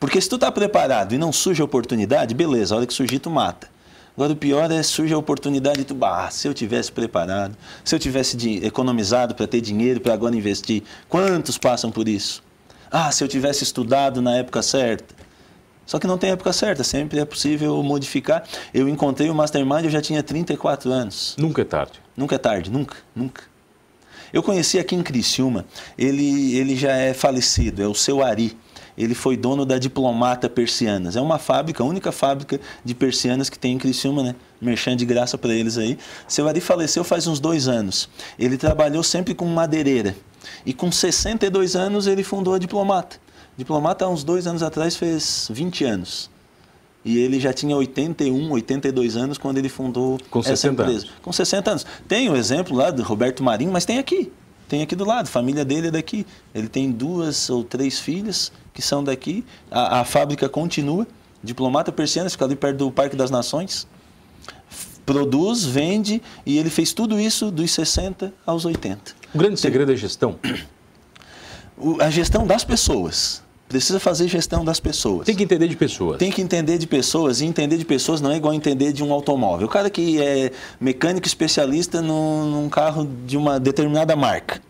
Porque 0.00 0.18
se 0.18 0.30
tu 0.30 0.36
está 0.36 0.50
preparado 0.50 1.14
e 1.14 1.18
não 1.18 1.30
surge 1.30 1.60
a 1.60 1.64
oportunidade, 1.66 2.34
beleza, 2.34 2.74
a 2.74 2.78
hora 2.78 2.86
que 2.86 2.94
surgir 2.94 3.18
tu 3.18 3.28
mata. 3.28 3.68
Agora, 4.16 4.32
o 4.32 4.36
pior 4.36 4.70
é 4.72 4.82
surge 4.82 5.12
a 5.12 5.18
oportunidade 5.18 5.78
de 5.78 5.84
tu, 5.84 5.94
bah, 5.94 6.30
se 6.30 6.48
eu 6.48 6.54
tivesse 6.54 6.90
preparado, 6.90 7.54
se 7.84 7.94
eu 7.94 7.98
tivesse 7.98 8.34
de, 8.34 8.64
economizado 8.64 9.34
para 9.34 9.46
ter 9.46 9.60
dinheiro 9.60 10.00
para 10.00 10.14
agora 10.14 10.34
investir. 10.34 10.82
Quantos 11.06 11.58
passam 11.58 11.92
por 11.92 12.08
isso? 12.08 12.42
Ah, 12.90 13.12
se 13.12 13.22
eu 13.22 13.28
tivesse 13.28 13.62
estudado 13.62 14.22
na 14.22 14.36
época 14.36 14.62
certa. 14.62 15.14
Só 15.84 15.98
que 15.98 16.06
não 16.06 16.16
tem 16.16 16.30
época 16.30 16.50
certa, 16.54 16.82
sempre 16.82 17.20
é 17.20 17.26
possível 17.26 17.80
modificar. 17.82 18.42
Eu 18.72 18.88
encontrei 18.88 19.28
o 19.28 19.34
Mastermind, 19.34 19.84
eu 19.84 19.90
já 19.90 20.00
tinha 20.00 20.22
34 20.22 20.90
anos. 20.90 21.36
Nunca 21.38 21.60
é 21.60 21.64
tarde. 21.66 22.00
Nunca 22.16 22.36
é 22.36 22.38
tarde, 22.38 22.70
nunca, 22.70 22.96
nunca. 23.14 23.42
Eu 24.32 24.42
conheci 24.42 24.78
aqui 24.78 24.96
em 24.96 25.02
Criciúma, 25.02 25.66
ele, 25.96 26.56
ele 26.56 26.74
já 26.74 26.92
é 26.92 27.12
falecido, 27.12 27.82
é 27.82 27.86
o 27.86 27.94
seu 27.94 28.22
Ari 28.22 28.56
ele 28.96 29.14
foi 29.14 29.36
dono 29.36 29.66
da 29.66 29.78
Diplomata 29.78 30.48
Persianas. 30.48 31.16
É 31.16 31.20
uma 31.20 31.38
fábrica, 31.38 31.82
a 31.82 31.86
única 31.86 32.10
fábrica 32.10 32.60
de 32.84 32.94
persianas 32.94 33.50
que 33.50 33.58
tem 33.58 33.74
em 33.74 33.78
Criciúma, 33.78 34.22
né? 34.22 34.34
Merchan 34.60 34.96
de 34.96 35.04
graça 35.04 35.36
para 35.36 35.52
eles 35.52 35.76
aí. 35.76 35.98
Seu 36.26 36.48
Ari 36.48 36.60
faleceu 36.60 37.04
faz 37.04 37.26
uns 37.26 37.38
dois 37.38 37.68
anos. 37.68 38.08
Ele 38.38 38.56
trabalhou 38.56 39.02
sempre 39.02 39.34
com 39.34 39.44
madeireira. 39.46 40.16
E 40.64 40.72
com 40.72 40.90
62 40.90 41.76
anos 41.76 42.06
ele 42.06 42.22
fundou 42.22 42.54
a 42.54 42.58
Diplomata. 42.58 43.16
Diplomata, 43.56 44.04
há 44.04 44.08
uns 44.08 44.22
dois 44.22 44.46
anos 44.46 44.62
atrás, 44.62 44.96
fez 44.96 45.48
20 45.50 45.84
anos. 45.84 46.30
E 47.04 47.18
ele 47.18 47.38
já 47.38 47.52
tinha 47.52 47.76
81, 47.76 48.50
82 48.50 49.16
anos 49.16 49.38
quando 49.38 49.58
ele 49.58 49.68
fundou 49.68 50.18
com 50.30 50.40
essa 50.40 50.56
60 50.56 50.72
empresa. 50.72 51.04
Anos. 51.04 51.12
Com 51.22 51.32
60 51.32 51.70
anos. 51.70 51.86
Tem 52.08 52.28
o 52.28 52.36
exemplo 52.36 52.76
lá 52.76 52.90
do 52.90 53.02
Roberto 53.02 53.42
Marinho, 53.42 53.70
mas 53.72 53.84
tem 53.84 53.98
aqui. 53.98 54.32
Tem 54.68 54.82
aqui 54.82 54.96
do 54.96 55.04
lado. 55.04 55.26
A 55.26 55.30
família 55.30 55.64
dele 55.64 55.88
é 55.88 55.90
daqui. 55.90 56.26
Ele 56.54 56.68
tem 56.68 56.90
duas 56.90 57.48
ou 57.50 57.62
três 57.62 57.98
filhas 57.98 58.52
que 58.72 58.82
são 58.82 59.02
daqui. 59.02 59.44
A, 59.70 60.00
a 60.00 60.04
fábrica 60.04 60.48
continua. 60.48 61.06
Diplomata 61.42 61.92
Persiana, 61.92 62.28
fica 62.28 62.44
ali 62.44 62.56
perto 62.56 62.78
do 62.78 62.90
Parque 62.90 63.14
das 63.14 63.30
Nações. 63.30 63.86
Produz, 65.04 65.64
vende 65.64 66.20
e 66.44 66.58
ele 66.58 66.68
fez 66.68 66.92
tudo 66.92 67.20
isso 67.20 67.50
dos 67.50 67.70
60 67.70 68.32
aos 68.44 68.64
80. 68.64 69.14
O 69.32 69.38
grande 69.38 69.60
segredo 69.60 69.92
é 69.92 69.96
gestão? 69.96 70.38
A 72.00 72.10
gestão 72.10 72.46
das 72.46 72.64
pessoas. 72.64 73.42
Precisa 73.68 73.98
fazer 73.98 74.28
gestão 74.28 74.64
das 74.64 74.78
pessoas. 74.78 75.26
Tem 75.26 75.34
que 75.34 75.42
entender 75.42 75.66
de 75.66 75.76
pessoas. 75.76 76.18
Tem 76.18 76.30
que 76.30 76.40
entender 76.40 76.78
de 76.78 76.86
pessoas. 76.86 77.40
E 77.40 77.44
entender 77.46 77.76
de 77.76 77.84
pessoas 77.84 78.20
não 78.20 78.30
é 78.30 78.36
igual 78.36 78.54
entender 78.54 78.92
de 78.92 79.02
um 79.02 79.12
automóvel. 79.12 79.66
O 79.66 79.70
cara 79.70 79.90
que 79.90 80.22
é 80.22 80.52
mecânico 80.80 81.26
especialista 81.26 82.00
num, 82.00 82.48
num 82.48 82.68
carro 82.68 83.08
de 83.26 83.36
uma 83.36 83.58
determinada 83.58 84.14
marca. 84.14 84.62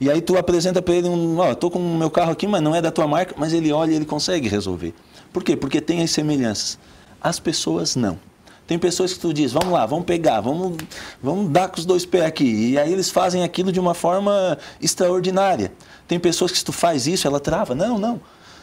E 0.00 0.10
aí 0.10 0.20
tu 0.20 0.36
apresenta 0.36 0.80
para 0.80 0.94
ele 0.94 1.08
um, 1.08 1.38
ó, 1.38 1.50
oh, 1.50 1.54
tô 1.54 1.70
com 1.70 1.78
o 1.78 1.96
meu 1.96 2.10
carro 2.10 2.32
aqui, 2.32 2.46
mas 2.46 2.62
não 2.62 2.74
é 2.74 2.80
da 2.80 2.90
tua 2.90 3.06
marca, 3.06 3.34
mas 3.38 3.52
ele 3.52 3.70
olha 3.72 3.92
e 3.92 3.94
ele 3.94 4.04
consegue 4.04 4.48
resolver. 4.48 4.94
Por 5.32 5.44
quê? 5.44 5.56
Porque 5.56 5.80
tem 5.80 6.02
as 6.02 6.10
semelhanças. 6.10 6.78
As 7.20 7.38
pessoas 7.38 7.94
não. 7.94 8.18
Tem 8.66 8.78
pessoas 8.78 9.12
que 9.12 9.20
tu 9.20 9.32
diz, 9.32 9.52
vamos 9.52 9.70
lá, 9.70 9.84
vamos 9.84 10.06
pegar, 10.06 10.40
vamos, 10.40 10.78
vamos 11.22 11.50
dar 11.50 11.68
com 11.68 11.78
os 11.78 11.84
dois 11.84 12.06
pés 12.06 12.24
aqui. 12.24 12.70
E 12.70 12.78
aí 12.78 12.90
eles 12.90 13.10
fazem 13.10 13.42
aquilo 13.42 13.70
de 13.70 13.78
uma 13.78 13.92
forma 13.92 14.56
extraordinária. 14.80 15.70
Tem 16.06 16.18
pessoas 16.18 16.50
que 16.52 16.58
se 16.58 16.64
tu 16.64 16.72
faz 16.72 17.06
isso, 17.06 17.26
ela 17.26 17.40
trava. 17.40 17.74
Não, 17.74 17.98
não. 17.98 18.20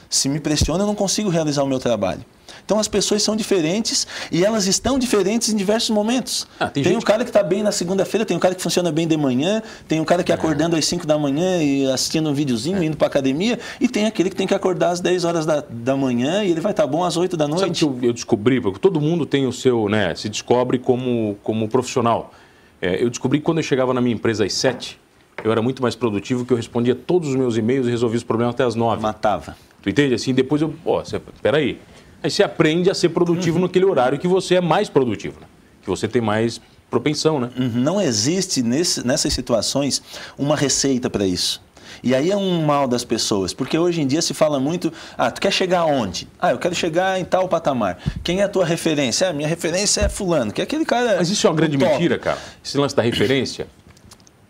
Se 0.10 0.28
me 0.28 0.40
pressiona, 0.40 0.84
eu 0.84 0.88
não 0.88 0.96
consigo 0.96 1.30
realizar 1.30 1.64
o 1.64 1.68
meu 1.68 1.80
trabalho. 1.80 2.26
Então 2.66 2.80
as 2.80 2.88
pessoas 2.88 3.24
são 3.24 3.36
diferentes 3.36 4.06
e 4.32 4.46
elas 4.46 4.68
estão 4.68 5.00
diferentes 5.00 5.50
em 5.50 5.56
diversos 5.56 5.90
momentos. 5.90 6.48
Ah, 6.60 6.68
tem 6.68 6.84
tem 6.84 6.98
um 6.98 7.02
cara 7.02 7.24
que 7.24 7.30
está 7.30 7.42
bem 7.42 7.64
na 7.64 7.72
segunda-feira, 7.72 8.26
tem 8.26 8.36
um 8.36 8.40
cara 8.40 8.54
que 8.54 8.62
funciona 8.62 8.92
bem 8.92 9.08
de 9.08 9.16
manhã, 9.18 9.62
tem 9.88 10.00
um 10.00 10.06
cara 10.06 10.24
que 10.24 10.32
é. 10.32 10.36
acordando 10.36 10.76
às 10.76 10.86
5 10.86 11.08
da 11.08 11.18
manhã 11.18 11.62
e 11.62 11.90
assistindo 11.90 12.30
um 12.30 12.34
videozinho, 12.34 12.78
é. 12.78 12.86
indo 12.86 12.98
para 12.98 13.08
academia, 13.08 13.60
e 13.80 13.88
tem 13.88 14.06
aquele 14.06 14.30
que 14.30 14.36
tem 14.36 14.48
que 14.48 14.54
acordar 14.54 14.90
às 14.90 15.00
10 15.00 15.26
horas 15.26 15.46
da, 15.46 15.64
da 15.70 15.96
manhã 15.96 16.44
e 16.44 16.52
ele 16.52 16.62
vai 16.62 16.72
estar 16.72 16.84
tá 16.84 16.88
bom 16.88 17.04
às 17.04 17.18
8 17.18 17.38
da 17.38 17.48
noite. 17.48 17.62
Sabe 17.62 17.98
que 18.00 18.06
eu, 18.06 18.10
eu 18.10 18.14
descobri, 18.14 18.60
porque 18.62 18.80
todo 18.80 19.00
mundo 19.00 19.26
tem 19.26 19.48
o 19.48 19.54
seu, 19.54 19.88
né, 19.88 20.14
se 20.16 20.30
descobre 20.30 20.78
como, 20.78 21.38
como 21.44 21.68
profissional. 21.68 22.34
É, 22.82 23.02
eu 23.02 23.10
descobri 23.10 23.40
que 23.40 23.46
quando 23.46 23.60
eu 23.60 23.64
chegava 23.64 23.94
na 23.94 24.02
minha 24.02 24.16
empresa 24.16 24.44
às 24.44 24.54
7, 24.54 25.00
eu 25.44 25.52
era 25.52 25.62
muito 25.62 25.82
mais 25.82 25.96
produtivo, 25.96 26.46
que 26.46 26.54
eu 26.54 26.58
respondia 26.58 26.96
todos 26.96 27.30
os 27.30 27.36
meus 27.36 27.58
e-mails 27.58 27.88
e 27.88 27.90
resolvia 27.90 28.18
os 28.18 28.24
problemas 28.24 28.56
até 28.56 28.64
às 28.64 28.76
9. 28.76 29.02
Matava. 29.02 29.56
Tu 29.82 29.90
entende? 29.90 30.14
Assim, 30.14 30.34
depois 30.34 30.62
eu, 30.62 30.74
ó, 30.86 31.04
você, 31.04 31.20
peraí, 31.42 31.80
Aí 32.24 32.30
você 32.30 32.44
aprende 32.44 32.90
a 32.90 32.94
ser 32.94 33.10
produtivo 33.10 33.58
uhum. 33.58 33.64
naquele 33.64 33.86
horário 33.86 34.20
que 34.20 34.28
você 34.28 34.56
é 34.56 34.62
mais 34.62 34.90
produtivo, 34.90 35.40
né? 35.40 35.48
que 35.82 35.90
você 35.90 36.08
tem 36.08 36.22
mais 36.22 36.62
propensão, 36.90 37.40
né? 37.40 37.50
Uhum. 37.58 37.72
Não 37.74 38.02
existe 38.02 38.62
nesse, 38.62 39.06
nessas 39.06 39.34
situações 39.34 40.02
uma 40.38 40.56
receita 40.56 41.10
para 41.10 41.26
isso. 41.26 41.62
E 42.04 42.14
aí 42.14 42.32
é 42.32 42.38
um 42.38 42.64
mal 42.64 42.88
das 42.88 43.04
pessoas, 43.04 43.54
porque 43.54 43.78
hoje 43.78 44.02
em 44.02 44.08
dia 44.08 44.22
se 44.22 44.34
fala 44.34 44.60
muito, 44.60 44.94
ah, 45.18 45.32
tu 45.32 45.42
quer 45.42 45.52
chegar 45.52 45.80
aonde? 45.80 46.28
Ah, 46.40 46.52
eu 46.52 46.58
quero 46.58 46.76
chegar 46.76 47.20
em 47.20 47.26
tal 47.26 47.48
patamar. 47.48 47.98
Quem 48.24 48.42
é 48.42 48.44
a 48.44 48.50
tua 48.50 48.66
referência? 48.66 49.30
Ah, 49.30 49.34
minha 49.34 49.48
referência 49.48 50.02
é 50.02 50.10
fulano, 50.10 50.52
que 50.52 50.62
é 50.62 50.64
aquele 50.64 50.86
cara... 50.86 51.18
Mas 51.18 51.30
isso 51.30 51.46
é 51.46 51.50
uma 51.50 51.56
grande 51.56 51.78
top. 51.78 51.92
mentira, 51.92 52.18
cara. 52.18 52.38
Esse 52.64 52.78
lance 52.78 52.96
da 52.96 53.02
referência. 53.02 53.68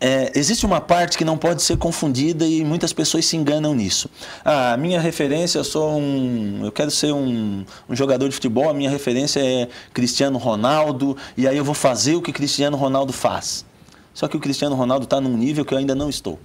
É, 0.04 0.32
existe 0.34 0.66
uma 0.66 0.80
parte 0.80 1.16
que 1.16 1.24
não 1.24 1.38
pode 1.38 1.62
ser 1.62 1.76
confundida 1.76 2.44
e 2.44 2.64
muitas 2.64 2.92
pessoas 2.92 3.24
se 3.24 3.36
enganam 3.36 3.72
nisso. 3.72 4.10
Ah, 4.44 4.72
a 4.72 4.76
minha 4.76 5.00
referência, 5.00 5.58
eu 5.60 5.64
sou 5.64 5.96
um. 5.96 6.62
Eu 6.64 6.72
quero 6.72 6.90
ser 6.90 7.12
um, 7.12 7.64
um, 7.88 7.94
jogador 7.94 8.28
de 8.28 8.34
futebol, 8.34 8.68
a 8.68 8.74
minha 8.74 8.90
referência 8.90 9.38
é 9.38 9.68
Cristiano 9.94 10.38
Ronaldo, 10.38 11.16
e 11.36 11.46
aí 11.46 11.56
eu 11.56 11.62
vou 11.64 11.72
fazer 11.74 12.16
o 12.16 12.20
que 12.20 12.32
Cristiano 12.32 12.76
Ronaldo 12.76 13.12
faz. 13.12 13.64
Só 14.12 14.26
que 14.26 14.36
o 14.36 14.40
Cristiano 14.40 14.74
Ronaldo 14.74 15.04
está 15.04 15.20
num 15.20 15.36
nível 15.36 15.64
que 15.64 15.72
eu 15.72 15.78
ainda 15.78 15.94
não 15.94 16.10
estou. 16.10 16.36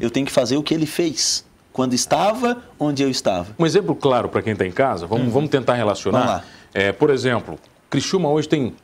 Eu 0.00 0.10
tenho 0.10 0.24
que 0.24 0.32
fazer 0.32 0.56
o 0.56 0.62
que 0.62 0.72
ele 0.72 0.86
fez 0.86 1.44
quando 1.70 1.92
estava 1.92 2.62
onde 2.80 3.02
eu 3.02 3.10
estava. 3.10 3.54
Um 3.58 3.66
exemplo 3.66 3.94
claro 3.94 4.30
para 4.30 4.40
quem 4.40 4.54
está 4.54 4.66
em 4.66 4.72
casa, 4.72 5.06
vamos, 5.06 5.26
uhum. 5.26 5.32
vamos 5.32 5.50
tentar 5.50 5.74
relacionar. 5.74 6.26
Vamos. 6.26 6.44
É, 6.72 6.92
por 6.92 7.10
exemplo, 7.10 7.58
Criciúma 7.90 8.30
hoje 8.30 8.48
tem 8.48 8.74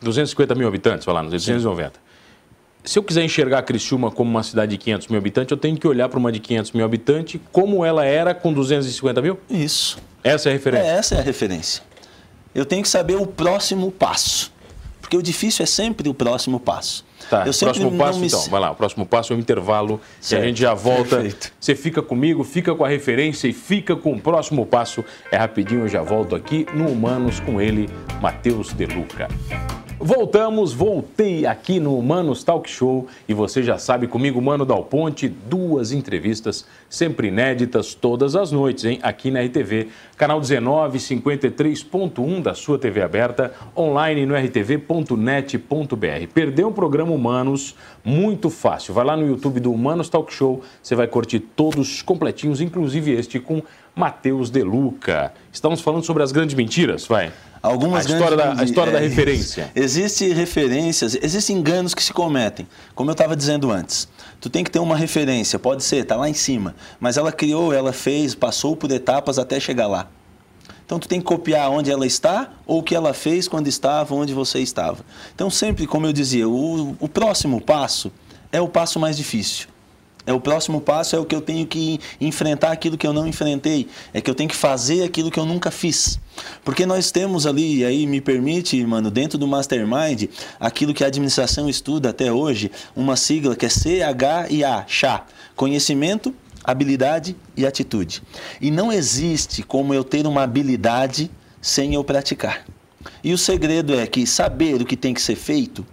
250 0.00 0.54
mil 0.54 0.66
habitantes, 0.66 1.04
vai 1.04 1.14
lá, 1.14 1.22
290 1.22 2.03
se 2.84 2.98
eu 2.98 3.02
quiser 3.02 3.24
enxergar 3.24 3.58
a 3.58 3.62
Criciúma 3.62 4.10
como 4.10 4.30
uma 4.30 4.42
cidade 4.42 4.72
de 4.72 4.78
500 4.78 5.08
mil 5.08 5.18
habitantes, 5.18 5.50
eu 5.50 5.56
tenho 5.56 5.76
que 5.76 5.88
olhar 5.88 6.08
para 6.08 6.18
uma 6.18 6.30
de 6.30 6.38
500 6.38 6.72
mil 6.72 6.84
habitantes 6.84 7.40
como 7.50 7.84
ela 7.84 8.04
era 8.04 8.34
com 8.34 8.52
250 8.52 9.22
mil? 9.22 9.38
Isso. 9.48 9.98
Essa 10.22 10.48
é 10.48 10.52
a 10.52 10.52
referência? 10.52 10.86
É, 10.86 10.96
essa 10.96 11.14
é 11.14 11.18
a 11.18 11.22
referência. 11.22 11.82
Eu 12.54 12.64
tenho 12.64 12.82
que 12.82 12.88
saber 12.88 13.16
o 13.16 13.26
próximo 13.26 13.90
passo. 13.90 14.52
Porque 15.00 15.16
o 15.16 15.22
difícil 15.22 15.62
é 15.62 15.66
sempre 15.66 16.08
o 16.08 16.14
próximo 16.14 16.58
passo. 16.60 17.04
Tá, 17.28 17.46
eu 17.46 17.54
próximo 17.54 17.96
passo 17.96 18.20
me... 18.20 18.26
então, 18.26 18.42
vai 18.44 18.60
lá, 18.60 18.70
o 18.70 18.74
próximo 18.74 19.06
passo 19.06 19.32
é 19.32 19.36
o 19.36 19.38
intervalo 19.38 19.98
certo, 20.20 20.42
e 20.42 20.44
a 20.44 20.46
gente 20.46 20.60
já 20.60 20.74
volta. 20.74 21.16
Perfeito. 21.16 21.52
Você 21.58 21.74
fica 21.74 22.02
comigo, 22.02 22.44
fica 22.44 22.74
com 22.74 22.84
a 22.84 22.88
referência 22.88 23.48
e 23.48 23.52
fica 23.52 23.96
com 23.96 24.12
o 24.12 24.20
próximo 24.20 24.64
passo. 24.66 25.04
É 25.30 25.36
rapidinho, 25.36 25.82
eu 25.82 25.88
já 25.88 26.02
volto 26.02 26.34
aqui 26.34 26.66
no 26.74 26.88
Humanos 26.88 27.40
com 27.40 27.60
ele, 27.60 27.88
Matheus 28.20 28.72
Deluca. 28.72 29.28
Voltamos, 29.98 30.72
voltei 30.72 31.44
aqui 31.46 31.78
no 31.78 31.96
Humanos 31.96 32.42
Talk 32.42 32.68
Show 32.68 33.06
e 33.28 33.34
você 33.34 33.62
já 33.62 33.78
sabe 33.78 34.08
comigo, 34.08 34.42
Mano 34.42 34.66
Dal 34.66 34.82
Ponte, 34.84 35.28
duas 35.28 35.92
entrevistas 35.92 36.66
sempre 36.90 37.28
inéditas 37.28 37.94
todas 37.94 38.34
as 38.34 38.50
noites, 38.50 38.84
hein? 38.84 38.98
Aqui 39.02 39.30
na 39.30 39.40
RTV, 39.40 39.86
canal 40.16 40.40
1953.1 40.40 42.42
da 42.42 42.54
sua 42.54 42.76
TV 42.76 43.02
aberta, 43.02 43.52
online 43.76 44.26
no 44.26 44.34
rtv.net.br. 44.34 46.26
Perdeu 46.34 46.66
o 46.68 46.72
programa 46.72 47.12
Humanos? 47.12 47.76
Muito 48.04 48.50
fácil. 48.50 48.94
Vai 48.94 49.04
lá 49.04 49.16
no 49.16 49.24
YouTube 49.26 49.60
do 49.60 49.72
Humanos 49.72 50.08
Talk 50.08 50.34
Show, 50.34 50.60
você 50.82 50.96
vai 50.96 51.06
curtir 51.06 51.38
todos 51.38 52.02
completinhos, 52.02 52.60
inclusive 52.60 53.12
este 53.12 53.38
com 53.38 53.62
Matheus 53.94 54.50
Deluca. 54.50 55.32
Estamos 55.52 55.80
falando 55.80 56.04
sobre 56.04 56.24
as 56.24 56.32
grandes 56.32 56.56
mentiras, 56.56 57.06
vai. 57.06 57.30
Algumas 57.64 58.04
a 58.06 58.10
história, 58.10 58.36
da, 58.36 58.60
a 58.60 58.62
história 58.62 58.90
é, 58.90 58.92
da 58.92 58.98
referência. 58.98 59.72
Existem 59.74 60.34
referências, 60.34 61.16
existem 61.22 61.56
enganos 61.56 61.94
que 61.94 62.02
se 62.02 62.12
cometem. 62.12 62.68
Como 62.94 63.08
eu 63.08 63.12
estava 63.12 63.34
dizendo 63.34 63.70
antes, 63.70 64.06
tu 64.38 64.50
tem 64.50 64.62
que 64.62 64.70
ter 64.70 64.80
uma 64.80 64.94
referência, 64.94 65.58
pode 65.58 65.82
ser, 65.82 66.02
está 66.02 66.14
lá 66.14 66.28
em 66.28 66.34
cima, 66.34 66.74
mas 67.00 67.16
ela 67.16 67.32
criou, 67.32 67.72
ela 67.72 67.90
fez, 67.90 68.34
passou 68.34 68.76
por 68.76 68.90
etapas 68.90 69.38
até 69.38 69.58
chegar 69.58 69.86
lá. 69.86 70.08
Então 70.84 70.98
tu 70.98 71.08
tem 71.08 71.20
que 71.20 71.24
copiar 71.24 71.70
onde 71.70 71.90
ela 71.90 72.06
está 72.06 72.52
ou 72.66 72.80
o 72.80 72.82
que 72.82 72.94
ela 72.94 73.14
fez 73.14 73.48
quando 73.48 73.66
estava, 73.66 74.14
onde 74.14 74.34
você 74.34 74.58
estava. 74.58 75.02
Então 75.34 75.48
sempre, 75.48 75.86
como 75.86 76.06
eu 76.06 76.12
dizia, 76.12 76.46
o, 76.46 76.94
o 77.00 77.08
próximo 77.08 77.62
passo 77.62 78.12
é 78.52 78.60
o 78.60 78.68
passo 78.68 79.00
mais 79.00 79.16
difícil. 79.16 79.68
É 80.26 80.32
o 80.32 80.40
próximo 80.40 80.80
passo 80.80 81.14
é 81.14 81.18
o 81.18 81.24
que 81.24 81.34
eu 81.34 81.40
tenho 81.40 81.66
que 81.66 82.00
enfrentar 82.18 82.72
aquilo 82.72 82.96
que 82.96 83.06
eu 83.06 83.12
não 83.12 83.26
enfrentei, 83.26 83.88
é 84.12 84.20
que 84.20 84.30
eu 84.30 84.34
tenho 84.34 84.48
que 84.48 84.56
fazer 84.56 85.02
aquilo 85.02 85.30
que 85.30 85.38
eu 85.38 85.44
nunca 85.44 85.70
fiz. 85.70 86.18
Porque 86.64 86.86
nós 86.86 87.10
temos 87.10 87.46
ali, 87.46 87.80
e 87.80 87.84
aí 87.84 88.06
me 88.06 88.20
permite, 88.20 88.82
mano, 88.86 89.10
dentro 89.10 89.36
do 89.36 89.46
Mastermind, 89.46 90.30
aquilo 90.58 90.94
que 90.94 91.04
a 91.04 91.08
administração 91.08 91.68
estuda 91.68 92.08
até 92.08 92.32
hoje, 92.32 92.70
uma 92.96 93.16
sigla 93.16 93.54
que 93.54 93.66
é 93.66 93.68
CHIA, 93.68 94.84
chá, 94.86 95.26
conhecimento, 95.54 96.34
habilidade 96.64 97.36
e 97.54 97.66
atitude. 97.66 98.22
E 98.60 98.70
não 98.70 98.90
existe 98.90 99.62
como 99.62 99.92
eu 99.92 100.02
ter 100.02 100.26
uma 100.26 100.42
habilidade 100.42 101.30
sem 101.60 101.94
eu 101.94 102.02
praticar. 102.02 102.64
E 103.22 103.34
o 103.34 103.38
segredo 103.38 103.94
é 103.94 104.06
que 104.06 104.26
saber 104.26 104.80
o 104.80 104.86
que 104.86 104.96
tem 104.96 105.12
que 105.12 105.20
ser 105.20 105.36
feito 105.36 105.84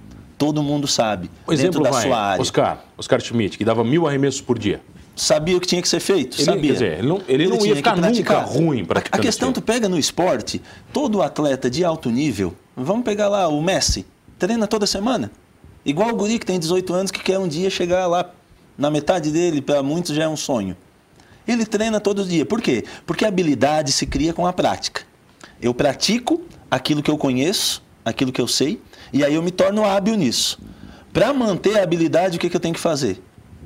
todo 0.42 0.64
mundo 0.64 0.88
sabe. 0.88 1.30
Exemplo 1.52 1.84
da 1.84 1.92
vai, 1.92 2.02
sua 2.02 2.18
área. 2.18 2.42
Oscar, 2.42 2.84
Oscar 2.98 3.22
Schmidt, 3.22 3.60
que 3.60 3.64
dava 3.64 3.84
mil 3.84 4.08
arremessos 4.08 4.42
por 4.42 4.58
dia. 4.58 4.82
Sabia 5.16 5.56
o 5.56 5.62
que 5.62 5.68
tinha 5.68 5.84
que 5.84 5.88
ser 5.88 6.00
feito? 6.00 6.38
Ele, 6.38 6.46
sabia. 6.46 6.62
Quer 6.62 6.74
dizer, 6.74 6.98
ele 6.98 7.08
não, 7.08 7.22
ele 7.28 7.44
ele 7.44 7.48
não 7.48 7.64
ia 7.64 7.76
ficar 7.76 7.96
nunca 7.96 8.40
ruim 8.40 8.84
praticando. 8.84 9.18
A, 9.18 9.20
a 9.20 9.22
questão, 9.22 9.54
tu 9.54 9.62
pega 9.62 9.88
no 9.88 10.00
esporte, 10.00 10.60
todo 10.92 11.22
atleta 11.22 11.70
de 11.70 11.86
alto 11.86 12.10
nível, 12.10 12.56
vamos 12.76 13.06
pegar 13.06 13.30
lá 13.30 13.48
o 13.50 13.62
Messi, 13.62 14.04
treina 14.40 14.66
toda 14.66 14.88
semana. 14.88 15.30
Igual 15.86 16.10
o 16.10 16.16
guri 16.16 16.40
que 16.40 16.46
tem 16.46 16.60
18 16.60 16.92
anos 16.92 17.12
que 17.12 17.22
quer 17.22 17.38
um 17.38 17.48
dia 17.48 17.70
chegar 17.70 18.08
lá 18.08 18.32
na 18.76 18.90
metade 18.90 19.30
dele, 19.30 19.62
para 19.62 19.84
muitos 19.84 20.16
já 20.16 20.24
é 20.24 20.28
um 20.28 20.38
sonho. 20.38 20.76
Ele 21.48 21.68
treina 21.68 22.00
todo 22.00 22.26
dia. 22.26 22.48
Por 22.48 22.62
quê? 22.62 22.84
Porque 23.06 23.26
a 23.26 23.28
habilidade 23.28 23.92
se 23.92 24.08
cria 24.08 24.34
com 24.34 24.48
a 24.48 24.54
prática. 24.54 25.04
Eu 25.62 25.72
pratico 25.72 26.42
aquilo 26.72 27.04
que 27.04 27.12
eu 27.12 27.18
conheço, 27.18 27.84
aquilo 28.04 28.32
que 28.32 28.42
eu 28.42 28.48
sei, 28.48 28.82
e 29.14 29.24
aí 29.24 29.36
eu 29.36 29.42
me 29.42 29.52
torno 29.52 29.86
hábil 29.86 30.16
nisso. 30.16 30.60
Para 31.14 31.34
manter 31.34 31.80
a 31.80 31.84
habilidade, 31.84 32.38
o 32.38 32.40
que, 32.40 32.50
que 32.50 32.56
eu 32.56 32.60
tenho 32.60 32.74
que 32.74 32.80
fazer? 32.80 33.22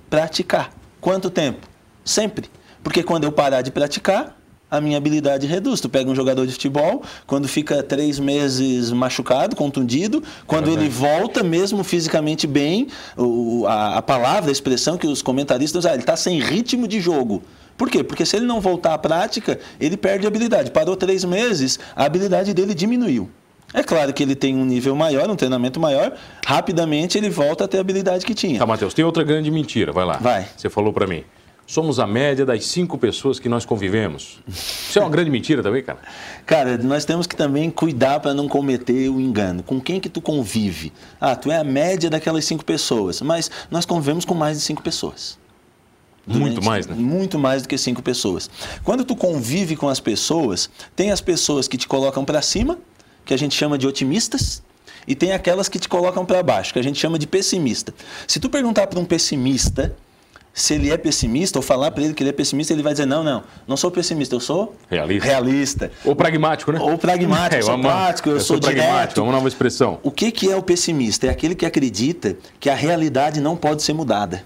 Praticar. 0.10 0.72
Quanto 1.00 1.30
tempo? 1.30 1.68
Sempre. 2.04 2.50
Porque 2.84 3.04
quando 3.04 3.24
eu 3.24 3.32
parar 3.32 3.62
de 3.62 3.72
praticar, 3.72 4.36
a 4.70 4.82
minha 4.82 4.98
habilidade 4.98 5.48
reduz. 5.48 5.80
Tu 5.80 5.90
pega 5.90 6.10
um 6.10 6.16
jogador 6.16 6.46
de 6.46 6.54
futebol, 6.54 7.04
quando 7.25 7.48
fica 7.48 7.84
três 7.84 8.20
meses 8.20 8.92
machucado, 8.92 9.56
contundido, 9.56 10.24
quando 10.48 10.70
ele 10.70 10.90
volta, 10.90 11.44
mesmo 11.44 11.84
fisicamente 11.84 12.48
bem, 12.48 12.88
o, 13.18 13.66
a, 13.68 13.98
a, 13.98 14.02
palavra, 14.02 14.50
a 14.50 14.52
expressão 14.52 14.98
que 14.98 15.08
os 15.08 15.22
comentaristas 15.22 15.80
usam, 15.80 15.94
ele 15.94 16.02
está 16.02 16.16
sem 16.16 16.40
ritmo 16.40 16.88
de 16.88 17.00
jogo. 17.00 17.44
Por 17.78 17.90
quê? 17.90 18.04
Porque 18.04 18.25
se 18.25 18.38
ele 18.38 18.46
não 18.46 18.62
voltar 18.62 18.94
à 18.94 18.98
prática, 18.98 19.60
ele 19.80 19.98
perde 19.98 20.25
a 20.25 20.30
habilidade. 20.30 20.72
Parou 20.72 20.96
três 20.96 21.25
meses, 21.25 21.78
a 21.96 22.06
habilidade 22.06 22.54
dele 22.54 22.74
diminuiu. 22.74 23.30
É 23.75 23.84
claro 23.84 24.13
que 24.13 24.24
ele 24.24 24.36
tem 24.36 24.55
um 24.55 24.63
nível 24.63 24.96
maior, 24.96 25.29
um 25.29 25.36
treinamento 25.36 25.82
maior, 25.82 26.13
rapidamente 26.46 27.17
ele 27.17 27.29
volta 27.29 27.65
a 27.65 27.67
ter 27.67 27.77
a 27.77 27.82
habilidade 27.82 28.25
que 28.25 28.34
tinha. 28.34 28.58
Tá, 28.58 28.65
Matheus, 28.65 28.94
tem 28.94 29.03
outra 29.03 29.22
grande 29.22 29.51
mentira, 29.51 29.91
vai 29.91 30.05
lá. 30.05 30.15
Vai. 30.15 30.48
Você 30.55 30.70
falou 30.70 30.94
para 30.94 31.05
mim. 31.05 31.25
Somos 31.67 32.00
a 32.00 32.08
média 32.08 32.46
das 32.46 32.63
cinco 32.67 32.98
pessoas 32.98 33.38
que 33.38 33.50
nós 33.50 33.65
convivemos. 33.65 34.39
Isso 34.48 34.98
é 34.98 35.01
uma 35.01 35.10
grande 35.10 35.29
mentira 35.29 35.62
também, 35.62 35.84
cara? 35.84 36.00
Cara, 36.46 36.77
nós 36.77 37.03
temos 37.03 37.27
que 37.27 37.36
também 37.36 37.70
cuidar 37.70 38.22
para 38.22 38.34
não 38.34 38.48
cometer 38.48 39.10
o 39.10 39.20
engano. 39.20 39.62
Com 39.62 39.82
quem 39.82 40.00
que 40.00 40.08
tu 40.08 40.22
convive? 40.22 40.94
Ah, 41.20 41.36
tu 41.36 41.51
é 41.51 41.58
a 41.58 41.63
média 41.63 42.10
daquelas 42.10 42.46
cinco 42.46 42.63
pessoas, 42.63 43.20
mas 43.22 43.51
nós 43.70 43.86
convivemos 43.86 44.24
com 44.24 44.36
mais 44.36 44.58
de 44.58 44.63
cinco 44.63 44.82
pessoas. 44.82 45.38
Muito 46.25 46.63
mais, 46.63 46.88
né? 46.88 46.96
Muito 46.96 47.38
mais 47.38 47.63
do 47.63 47.67
que 47.67 47.77
cinco 47.77 48.01
pessoas. 48.01 48.50
Quando 48.86 49.03
tu 49.03 49.15
convive 49.15 49.75
com 49.75 49.89
as 49.89 50.00
pessoas, 50.00 50.70
tem 50.96 51.12
as 51.12 51.20
pessoas 51.20 51.67
que 51.67 51.77
te 51.77 51.88
colocam 51.88 52.24
para 52.24 52.41
cima 52.41 52.77
que 53.25 53.34
a 53.34 53.38
gente 53.38 53.55
chama 53.55 53.77
de 53.77 53.88
otimistas, 53.88 54.62
e 55.08 55.15
tem 55.15 55.34
aquelas 55.34 55.67
que 55.67 55.77
te 55.77 55.89
colocam 55.89 56.25
para 56.25 56.41
baixo, 56.41 56.74
que 56.74 56.79
a 56.79 56.84
gente 56.84 57.00
chama 57.00 57.20
de 57.20 57.27
pessimista. 57.27 57.94
Se 58.27 58.39
tu 58.39 58.50
perguntar 58.50 58.88
para 58.88 59.00
um 59.00 59.05
pessimista 59.05 59.96
se 60.55 60.74
ele 60.74 60.89
é 60.89 60.98
pessimista, 60.98 61.60
ou 61.60 61.62
falar 61.62 61.91
para 61.91 62.01
ele 62.01 62.13
que 62.13 62.24
ele 62.24 62.29
é 62.29 62.34
pessimista, 62.34 62.72
ele 62.72 62.82
vai 62.82 62.94
dizer: 62.94 63.05
não, 63.05 63.22
não, 63.22 63.44
não 63.67 63.75
sou 63.75 63.91
pessimista, 63.91 64.34
eu 64.34 64.39
sou 64.39 64.74
realista. 64.89 65.27
realista. 65.27 65.91
Ou 66.05 66.15
pragmático, 66.15 66.72
né? 66.72 66.79
Ou 66.79 66.98
pragmático, 66.98 67.55
é, 67.55 67.60
eu 67.60 67.63
sou 67.63 67.79
prático, 67.79 68.29
eu, 68.29 68.34
eu 68.36 68.39
sou, 68.39 68.55
sou 68.55 68.62
pragmático, 68.62 69.20
é 69.20 69.24
uma 69.24 69.34
nova 69.34 69.50
expressão. 69.50 70.00
O 70.01 70.10
que, 70.10 70.32
que 70.32 70.50
é 70.50 70.55
o 70.55 70.63
pessimista? 70.63 71.27
É 71.27 71.29
aquele 71.29 71.55
que 71.55 71.65
acredita 71.65 72.38
que 72.58 72.70
a 72.70 72.74
realidade 72.74 73.41
não 73.41 73.58
pode 73.58 73.84
ser 73.84 73.91
mudada. 73.91 74.46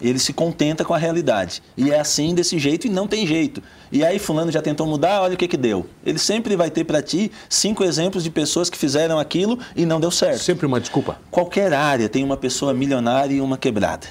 Ele 0.00 0.18
se 0.18 0.32
contenta 0.32 0.84
com 0.84 0.94
a 0.94 0.98
realidade. 0.98 1.62
E 1.76 1.90
é 1.90 1.98
assim, 1.98 2.34
desse 2.34 2.58
jeito, 2.58 2.86
e 2.86 2.90
não 2.90 3.06
tem 3.08 3.26
jeito. 3.26 3.62
E 3.90 4.04
aí 4.04 4.18
fulano 4.18 4.52
já 4.52 4.62
tentou 4.62 4.86
mudar, 4.86 5.22
olha 5.22 5.34
o 5.34 5.36
que 5.36 5.48
que 5.48 5.56
deu. 5.56 5.86
Ele 6.04 6.18
sempre 6.18 6.54
vai 6.56 6.70
ter 6.70 6.84
para 6.84 7.02
ti 7.02 7.32
cinco 7.48 7.82
exemplos 7.82 8.22
de 8.22 8.30
pessoas 8.30 8.70
que 8.70 8.78
fizeram 8.78 9.18
aquilo 9.18 9.58
e 9.74 9.84
não 9.84 9.98
deu 9.98 10.10
certo. 10.10 10.42
Sempre 10.42 10.66
uma 10.66 10.80
desculpa. 10.80 11.18
Qualquer 11.30 11.72
área 11.72 12.08
tem 12.08 12.22
uma 12.22 12.36
pessoa 12.36 12.72
milionária 12.72 13.34
e 13.34 13.40
uma 13.40 13.58
quebrada. 13.58 14.06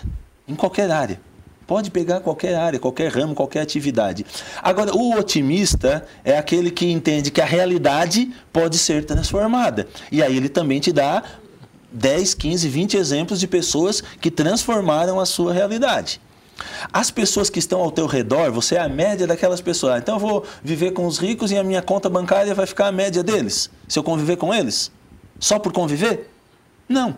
Em 0.48 0.56
qualquer 0.56 0.92
área. 0.92 1.20
Pode 1.68 1.92
pegar 1.92 2.22
qualquer 2.22 2.56
área, 2.56 2.80
qualquer 2.80 3.12
ramo, 3.12 3.36
qualquer 3.36 3.60
atividade. 3.60 4.26
Agora, 4.64 4.96
o 4.96 5.20
otimista 5.20 6.06
é 6.24 6.38
aquele 6.38 6.72
que 6.72 6.90
entende 6.90 7.30
que 7.30 7.42
a 7.42 7.46
realidade 7.46 8.32
pode 8.54 8.78
ser 8.78 9.04
transformada. 9.04 9.86
E 10.10 10.24
aí 10.24 10.38
ele 10.38 10.48
também 10.48 10.80
te 10.80 10.94
dá 10.94 11.22
10, 11.98 12.34
15, 12.36 12.70
20 12.70 12.98
exemplos 12.98 13.40
de 13.40 13.48
pessoas 13.48 14.02
que 14.22 14.30
transformaram 14.30 15.20
a 15.20 15.26
sua 15.26 15.52
realidade. 15.52 16.22
As 16.92 17.12
pessoas 17.12 17.50
que 17.50 17.60
estão 17.60 17.80
ao 17.80 17.92
teu 17.92 18.08
redor, 18.08 18.52
você 18.52 18.76
é 18.76 18.80
a 18.80 18.90
média 18.90 19.28
daquelas 19.28 19.62
pessoas. 19.62 19.94
Ah, 19.94 19.98
então 19.98 20.16
eu 20.16 20.20
vou 20.20 20.46
viver 20.64 20.92
com 20.92 21.06
os 21.06 21.18
ricos 21.18 21.52
e 21.52 21.58
a 21.58 21.64
minha 21.64 21.82
conta 21.82 22.10
bancária 22.10 22.54
vai 22.54 22.66
ficar 22.66 22.88
a 22.88 22.92
média 22.92 23.24
deles, 23.24 23.70
se 23.88 23.98
eu 23.98 24.04
conviver 24.04 24.38
com 24.38 24.54
eles? 24.54 24.92
Só 25.40 25.60
por 25.60 25.72
conviver? 25.72 26.32
Não. 26.88 27.18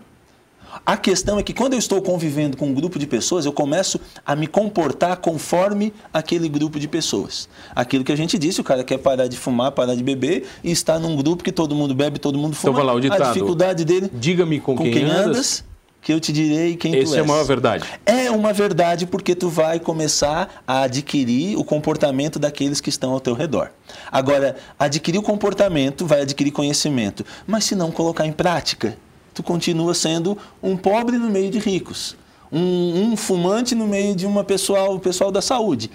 A 0.86 0.98
questão 0.98 1.38
é 1.40 1.44
que 1.44 1.54
quando 1.54 1.74
eu 1.74 1.80
estou 1.80 2.02
convivendo 2.02 2.58
com 2.58 2.68
um 2.68 2.74
grupo 2.74 2.98
de 2.98 3.06
pessoas, 3.06 3.46
eu 3.46 3.54
começo 3.54 4.00
a 4.26 4.36
me 4.36 4.48
comportar 4.48 5.18
conforme 5.18 5.94
aquele 6.14 6.50
grupo 6.50 6.80
de 6.80 6.88
pessoas. 6.88 7.48
Aquilo 7.76 8.04
que 8.04 8.12
a 8.12 8.18
gente 8.18 8.38
disse, 8.38 8.62
o 8.62 8.64
cara 8.64 8.84
quer 8.84 8.98
parar 8.98 9.28
de 9.28 9.38
fumar, 9.38 9.72
parar 9.72 9.96
de 9.96 10.04
beber 10.04 10.48
e 10.64 10.72
está 10.72 11.00
num 11.00 11.16
grupo 11.16 11.44
que 11.44 11.52
todo 11.52 11.76
mundo 11.76 11.94
bebe, 11.94 12.20
todo 12.20 12.38
mundo 12.38 12.56
fuma. 12.56 12.74
Então 12.74 12.86
lá, 12.86 12.94
o 12.94 13.00
ditado, 13.00 13.24
a 13.24 13.28
dificuldade 13.28 13.86
dele. 13.86 14.10
Diga-me 14.14 14.60
com, 14.60 14.76
com, 14.76 14.84
quem, 14.84 14.94
quem 14.94 15.04
andas, 15.04 15.26
andas 15.26 15.70
que 16.02 16.14
eu 16.14 16.20
te 16.20 16.32
direi 16.32 16.76
quem 16.76 16.96
Esse 16.96 17.06
tu 17.06 17.16
és. 17.16 17.18
é 17.18 17.20
a 17.20 17.26
maior 17.26 17.44
verdade. 17.44 17.84
É 18.06 18.32
uma 18.32 18.54
verdade 18.54 19.06
porque 19.06 19.36
tu 19.36 19.50
vai 19.50 19.80
começar 19.80 20.64
a 20.68 20.84
adquirir 20.84 21.58
o 21.58 21.64
comportamento 21.64 22.40
daqueles 22.40 22.80
que 22.80 22.90
estão 22.90 23.12
ao 23.12 23.20
teu 23.20 23.34
redor. 23.34 23.72
Agora, 24.12 24.56
adquirir 24.78 25.18
o 25.18 25.22
comportamento 25.24 26.06
vai 26.06 26.22
adquirir 26.22 26.52
conhecimento, 26.52 27.26
mas 27.46 27.66
se 27.66 27.76
não 27.76 27.92
colocar 27.92 28.26
em 28.26 28.32
prática, 28.32 28.98
tu 29.40 29.44
continua 29.44 29.94
sendo 29.94 30.38
um 30.62 30.76
pobre 30.76 31.18
no 31.18 31.30
meio 31.30 31.50
de 31.50 31.60
ricos, 31.60 32.16
um, 32.52 33.12
um 33.12 33.18
fumante 33.18 33.74
no 33.74 33.88
meio 33.88 34.14
de 34.14 34.26
uma 34.26 34.44
pessoal, 34.44 35.00
pessoal 35.00 35.32
da 35.32 35.42
saúde. 35.42 35.90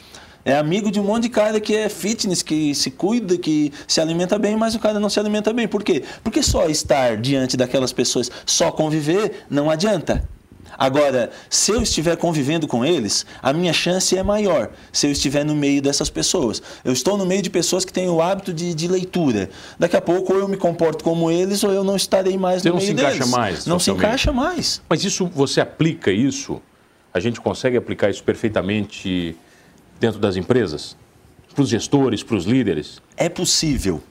É 0.47 0.57
amigo 0.57 0.91
de 0.91 0.99
um 0.99 1.05
monte 1.05 1.25
de 1.25 1.29
cara 1.29 1.61
que 1.61 1.75
é 1.75 1.89
fitness, 1.91 2.43
que 2.43 2.75
se 2.75 2.91
cuida, 2.91 3.37
que 3.37 3.71
se 3.87 4.01
alimenta 4.01 4.39
bem, 4.39 4.57
mas 4.57 4.75
o 4.75 4.79
cara 4.79 4.99
não 4.99 5.11
se 5.11 5.21
alimenta 5.21 5.53
bem. 5.53 5.69
Por 5.69 5.83
quê? 5.83 6.03
Porque 6.23 6.43
só 6.43 6.67
estar 6.69 7.19
diante 7.19 7.57
daquelas 7.57 7.93
pessoas, 7.93 8.31
só 8.47 8.71
conviver, 8.71 9.45
não 9.51 9.71
adianta. 9.71 10.27
Agora, 10.79 11.31
se 11.49 11.73
eu 11.73 11.83
estiver 11.83 12.17
convivendo 12.17 12.67
com 12.67 12.85
eles, 12.85 13.25
a 13.43 13.53
minha 13.53 13.73
chance 13.73 14.17
é 14.17 14.23
maior 14.23 14.71
se 14.93 15.07
eu 15.07 15.11
estiver 15.11 15.45
no 15.45 15.55
meio 15.55 15.81
dessas 15.81 16.11
pessoas. 16.11 16.63
Eu 16.85 16.93
estou 16.93 17.17
no 17.17 17.27
meio 17.27 17.43
de 17.43 17.51
pessoas 17.51 17.85
que 17.85 17.93
têm 17.93 18.09
o 18.09 18.21
hábito 18.21 18.53
de, 18.53 18.75
de 18.75 18.89
leitura. 18.89 19.51
Daqui 19.79 19.97
a 19.97 20.01
pouco, 20.01 20.33
ou 20.33 20.39
eu 20.41 20.49
me 20.49 20.57
comporto 20.57 21.05
como 21.05 21.31
eles, 21.31 21.63
ou 21.65 21.73
eu 21.73 21.85
não 21.85 21.97
estarei 21.97 22.37
mais 22.37 22.63
Você 22.63 22.71
no 22.71 22.77
meio 22.77 22.95
deles. 22.95 23.03
Não 23.03 23.11
se 23.11 23.17
encaixa 23.19 23.31
mais. 23.31 23.67
Não 23.67 23.79
se 23.79 23.91
encaixa 23.91 24.33
mais. 24.33 24.83
Mas 24.89 25.05
isso, 25.05 25.27
você 25.27 25.61
aplica 25.61 26.11
isso? 26.11 26.61
A 27.13 27.21
gente 27.21 27.41
consegue 27.41 27.77
aplicar 27.77 28.11
isso 28.11 28.23
perfeitamente 28.23 29.37
dentro 30.01 30.19
das 30.19 30.37
empresas? 30.37 30.97
Para 31.55 31.63
os 31.63 31.69
gestores, 31.69 32.23
para 32.23 32.37
os 32.37 32.45
líderes? 32.45 33.01
É 33.17 33.29
possível. 33.29 34.03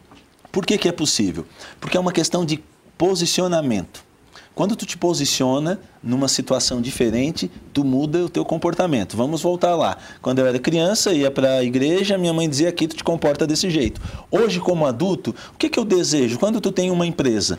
Por 0.52 0.66
que, 0.66 0.78
que 0.78 0.88
é 0.88 0.92
possível? 0.92 1.46
Porque 1.82 1.98
é 1.98 2.00
uma 2.00 2.12
questão 2.14 2.46
de 2.46 2.64
posicionamento. 2.98 4.06
Quando 4.56 4.76
tu 4.76 4.86
te 4.86 4.96
posiciona 4.96 5.80
numa 6.04 6.28
situação 6.28 6.80
diferente, 6.80 7.50
tu 7.74 7.84
muda 7.84 8.26
o 8.26 8.30
teu 8.30 8.46
comportamento. 8.46 9.18
Vamos 9.18 9.42
voltar 9.42 9.76
lá. 9.76 9.98
Quando 10.22 10.40
eu 10.40 10.46
era 10.46 10.60
criança, 10.60 11.12
ia 11.12 11.32
para 11.32 11.56
a 11.56 11.64
igreja, 11.64 12.20
minha 12.20 12.34
mãe 12.34 12.48
dizia 12.48 12.70
aqui 12.70 12.88
tu 12.88 12.96
te 12.96 13.04
comporta 13.04 13.48
desse 13.48 13.68
jeito. 13.72 14.00
Hoje, 14.30 14.60
como 14.60 14.86
adulto, 14.86 15.34
o 15.54 15.58
que, 15.58 15.70
que 15.70 15.80
eu 15.80 15.84
desejo? 15.86 16.38
Quando 16.38 16.62
tu 16.62 16.72
tem 16.72 16.92
uma 16.92 17.08
empresa, 17.08 17.58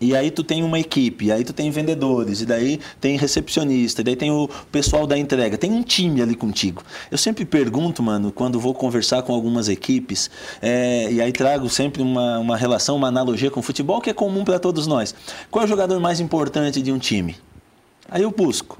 e 0.00 0.14
aí 0.14 0.30
tu 0.30 0.44
tem 0.44 0.62
uma 0.62 0.78
equipe, 0.78 1.26
e 1.26 1.32
aí 1.32 1.44
tu 1.44 1.52
tem 1.52 1.70
vendedores, 1.70 2.40
e 2.40 2.46
daí 2.46 2.78
tem 3.00 3.16
recepcionista, 3.16 4.00
e 4.00 4.04
daí 4.04 4.16
tem 4.16 4.30
o 4.30 4.48
pessoal 4.70 5.06
da 5.06 5.18
entrega, 5.18 5.58
tem 5.58 5.72
um 5.72 5.82
time 5.82 6.22
ali 6.22 6.34
contigo. 6.34 6.82
Eu 7.10 7.18
sempre 7.18 7.44
pergunto, 7.44 8.02
mano, 8.02 8.30
quando 8.30 8.60
vou 8.60 8.72
conversar 8.74 9.22
com 9.22 9.34
algumas 9.34 9.68
equipes, 9.68 10.30
é, 10.62 11.10
e 11.10 11.20
aí 11.20 11.32
trago 11.32 11.68
sempre 11.68 12.00
uma, 12.00 12.38
uma 12.38 12.56
relação, 12.56 12.96
uma 12.96 13.08
analogia 13.08 13.50
com 13.50 13.60
o 13.60 13.62
futebol 13.62 14.00
que 14.00 14.10
é 14.10 14.14
comum 14.14 14.44
para 14.44 14.58
todos 14.58 14.86
nós. 14.86 15.14
Qual 15.50 15.62
é 15.62 15.66
o 15.66 15.68
jogador 15.68 15.98
mais 15.98 16.20
importante 16.20 16.80
de 16.80 16.92
um 16.92 16.98
time? 16.98 17.36
Aí 18.08 18.22
eu 18.22 18.30
busco. 18.30 18.78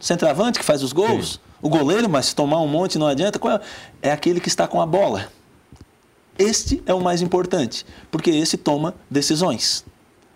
Centroavante 0.00 0.58
que 0.58 0.64
faz 0.64 0.82
os 0.82 0.92
gols? 0.92 1.34
Sim. 1.34 1.38
O 1.62 1.68
goleiro, 1.68 2.08
mas 2.08 2.26
se 2.26 2.34
tomar 2.34 2.60
um 2.60 2.68
monte 2.68 2.98
não 2.98 3.06
adianta. 3.06 3.38
Qual 3.38 3.54
é? 3.54 3.60
é 4.02 4.12
aquele 4.12 4.40
que 4.40 4.48
está 4.48 4.68
com 4.68 4.80
a 4.80 4.86
bola. 4.86 5.28
Este 6.38 6.82
é 6.84 6.92
o 6.92 7.00
mais 7.00 7.22
importante, 7.22 7.86
porque 8.10 8.30
esse 8.30 8.58
toma 8.58 8.94
decisões. 9.10 9.84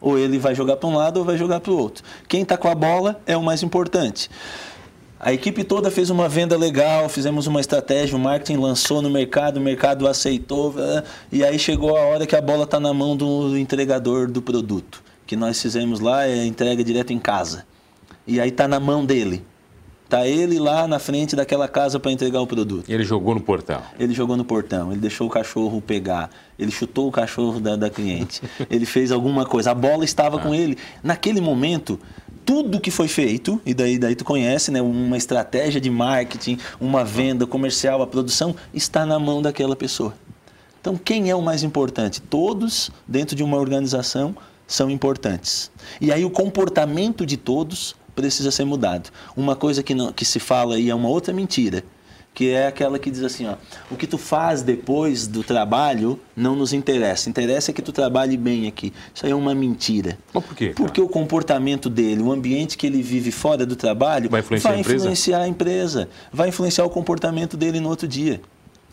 Ou 0.01 0.19
ele 0.19 0.39
vai 0.39 0.55
jogar 0.55 0.77
para 0.77 0.89
um 0.89 0.97
lado 0.97 1.19
ou 1.19 1.25
vai 1.25 1.37
jogar 1.37 1.61
para 1.61 1.73
o 1.73 1.77
outro. 1.77 2.03
Quem 2.29 2.43
está 2.43 2.57
com 2.57 2.69
a 2.69 2.75
bola 2.75 3.21
é 3.27 3.37
o 3.37 3.43
mais 3.43 3.63
importante. 3.63 4.31
A 5.23 5.35
equipe 5.35 5.63
toda 5.65 5.91
fez 5.91 6.09
uma 6.09 6.31
venda 6.31 6.57
legal, 6.57 7.07
fizemos 7.11 7.47
uma 7.47 7.61
estratégia, 7.61 8.17
o 8.17 8.19
marketing 8.19 8.57
lançou 8.57 9.03
no 9.03 9.11
mercado, 9.11 9.59
o 9.59 9.61
mercado 9.61 10.09
aceitou, 10.09 10.75
eh, 10.79 11.05
e 11.31 11.45
aí 11.45 11.59
chegou 11.59 11.95
a 11.95 12.01
hora 12.01 12.27
que 12.27 12.35
a 12.35 12.41
bola 12.41 12.65
está 12.65 12.81
na 12.81 12.95
mão 12.95 13.15
do 13.15 13.55
entregador 13.59 14.31
do 14.31 14.41
produto. 14.41 15.03
Que 15.27 15.37
nós 15.37 15.61
fizemos 15.61 16.01
lá 16.01 16.27
é 16.27 16.47
entrega 16.47 16.83
direto 16.83 17.13
em 17.13 17.19
casa. 17.19 17.67
E 18.27 18.41
aí 18.41 18.49
está 18.49 18.67
na 18.67 18.81
mão 18.81 19.05
dele. 19.05 19.45
Tá 20.11 20.27
ele 20.27 20.59
lá 20.59 20.89
na 20.89 20.99
frente 20.99 21.37
daquela 21.37 21.69
casa 21.69 22.01
para 22.01 22.11
entregar 22.11 22.41
o 22.41 22.47
produto. 22.47 22.91
Ele 22.91 23.05
jogou 23.05 23.33
no 23.33 23.41
portão. 23.41 23.81
Ele 23.97 24.13
jogou 24.13 24.37
no 24.37 24.45
portão, 24.45 24.91
ele 24.91 25.01
deixou 25.01 25.29
o 25.29 25.31
cachorro 25.31 25.81
pegar, 25.81 26.31
ele 26.59 26.73
chutou 26.73 27.07
o 27.07 27.13
cachorro 27.13 27.61
da, 27.61 27.77
da 27.77 27.89
cliente, 27.89 28.43
ele 28.69 28.85
fez 28.85 29.13
alguma 29.13 29.47
coisa, 29.47 29.71
a 29.71 29.75
bola 29.75 30.05
estava 30.05 30.39
ah. 30.39 30.41
com 30.41 30.53
ele. 30.53 30.77
Naquele 31.01 31.41
momento, 31.41 31.97
tudo 32.45 32.81
que 32.81 32.91
foi 32.91 33.07
feito, 33.07 33.61
e 33.65 33.73
daí, 33.73 34.01
daí 34.01 34.17
tu 34.17 34.25
conhece, 34.25 34.73
né, 34.73 34.83
uma 34.83 35.17
estratégia 35.17 35.81
de 35.81 35.89
marketing, 35.89 36.59
uma 36.81 37.05
venda 37.05 37.47
comercial, 37.47 38.03
a 38.03 38.07
produção, 38.07 38.57
está 38.75 39.07
na 39.07 39.17
mão 39.17 39.41
daquela 39.41 39.77
pessoa. 39.77 40.13
Então, 40.81 40.97
quem 40.97 41.31
é 41.31 41.37
o 41.37 41.43
mais 41.43 41.63
importante? 41.63 42.21
Todos, 42.21 42.91
dentro 43.07 43.37
de 43.37 43.45
uma 43.45 43.57
organização, 43.57 44.35
são 44.67 44.91
importantes. 44.91 45.71
E 46.01 46.11
aí 46.11 46.25
o 46.25 46.31
comportamento 46.31 47.25
de 47.25 47.37
todos 47.37 47.95
precisa 48.31 48.51
ser 48.51 48.65
mudado. 48.65 49.11
Uma 49.37 49.57
coisa 49.57 49.83
que, 49.83 49.95
não, 49.95 50.13
que 50.13 50.25
se 50.25 50.39
fala 50.39 50.77
aí 50.77 50.89
é 50.89 50.95
uma 50.95 51.09
outra 51.09 51.35
mentira, 51.35 51.83
que 52.33 52.51
é 52.51 52.69
aquela 52.69 52.99
que 52.99 53.11
diz 53.11 53.25
assim, 53.25 53.47
ó, 53.47 53.55
o 53.91 53.97
que 53.97 54.07
tu 54.07 54.17
faz 54.17 54.63
depois 54.63 55.27
do 55.27 55.43
trabalho 55.43 56.19
não 56.37 56.55
nos 56.55 56.73
interessa. 56.73 57.29
Interessa 57.29 57.73
é 57.73 57.75
que 57.75 57.83
tu 57.83 57.93
trabalhe 57.93 58.37
bem 58.37 58.69
aqui. 58.69 58.93
Isso 59.13 59.27
aí 59.27 59.33
é 59.33 59.35
uma 59.35 59.53
mentira. 59.55 60.17
Mas 60.33 60.45
por 60.45 60.55
quê? 60.55 60.73
Porque 60.77 61.01
o 61.01 61.09
comportamento 61.09 61.91
dele, 61.91 62.23
o 62.23 62.31
ambiente 62.31 62.79
que 62.79 62.87
ele 62.87 63.03
vive 63.03 63.33
fora 63.33 63.67
do 63.67 63.75
trabalho, 63.75 64.31
vai 64.31 64.41
influenciar, 64.41 64.71
vai 64.71 64.79
a, 64.79 64.81
influenciar 64.81 65.41
a 65.41 65.49
empresa, 65.49 66.09
vai 66.33 66.49
influenciar 66.49 66.85
o 66.85 66.91
comportamento 66.91 67.57
dele 67.57 67.81
no 67.81 67.89
outro 67.89 68.07
dia. 68.07 68.41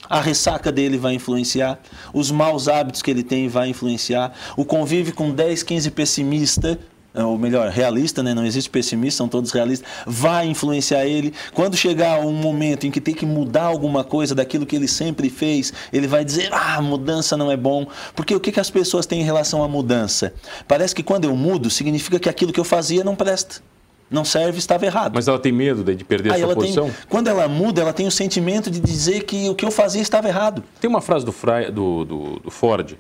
A 0.10 0.20
ressaca 0.20 0.72
dele 0.72 0.98
vai 0.98 1.14
influenciar, 1.14 1.80
os 2.14 2.32
maus 2.32 2.68
hábitos 2.68 3.02
que 3.02 3.12
ele 3.12 3.24
tem 3.24 3.48
vai 3.48 3.70
influenciar, 3.70 4.34
o 4.56 4.64
convívio 4.64 5.14
com 5.14 5.32
10, 5.32 5.64
15 5.64 5.92
pessimistas 5.92 6.78
ou 7.24 7.38
melhor, 7.38 7.70
realista, 7.70 8.22
né? 8.22 8.34
não 8.34 8.46
existe 8.46 8.70
pessimista, 8.70 9.18
são 9.18 9.28
todos 9.28 9.52
realistas, 9.52 9.88
vai 10.06 10.48
influenciar 10.48 11.06
ele. 11.06 11.34
Quando 11.54 11.76
chegar 11.76 12.20
um 12.20 12.34
momento 12.34 12.86
em 12.86 12.92
que 12.92 13.02
tem 13.02 13.14
que 13.14 13.26
mudar 13.26 13.64
alguma 13.64 14.04
coisa 14.04 14.36
daquilo 14.36 14.66
que 14.66 14.76
ele 14.76 14.88
sempre 14.88 15.30
fez, 15.30 15.74
ele 15.92 16.08
vai 16.08 16.24
dizer: 16.24 16.50
ah, 16.52 16.82
mudança 16.82 17.36
não 17.36 17.52
é 17.52 17.58
bom. 17.58 17.88
Porque 18.16 18.36
o 18.36 18.40
que, 18.40 18.52
que 18.52 18.60
as 18.60 18.70
pessoas 18.70 19.06
têm 19.06 19.22
em 19.22 19.26
relação 19.26 19.64
à 19.64 19.68
mudança? 19.68 20.34
Parece 20.68 20.94
que 20.94 21.04
quando 21.04 21.26
eu 21.26 21.36
mudo, 21.36 21.70
significa 21.70 22.20
que 22.20 22.30
aquilo 22.30 22.52
que 22.52 22.60
eu 22.60 22.64
fazia 22.66 23.04
não 23.04 23.16
presta. 23.16 23.62
Não 24.10 24.24
serve, 24.24 24.58
estava 24.58 24.86
errado. 24.86 25.14
Mas 25.14 25.28
ela 25.28 25.38
tem 25.38 25.52
medo 25.52 25.84
de 25.84 26.04
perder 26.04 26.32
Aí 26.32 26.42
a 26.42 26.46
sua 26.46 26.56
posição? 26.56 26.86
Tem, 26.86 26.96
quando 27.10 27.28
ela 27.28 27.48
muda, 27.48 27.82
ela 27.82 27.92
tem 27.92 28.08
o 28.08 28.12
sentimento 28.12 28.72
de 28.72 28.80
dizer 28.80 29.24
que 29.24 29.50
o 29.50 29.56
que 29.56 29.66
eu 29.66 29.72
fazia 29.72 30.02
estava 30.02 30.30
errado. 30.30 30.64
Tem 30.80 30.90
uma 30.90 31.02
frase 31.02 31.26
do, 31.26 31.34
do, 31.72 32.06
do, 32.06 32.40
do 32.40 32.52
Ford 32.52 32.96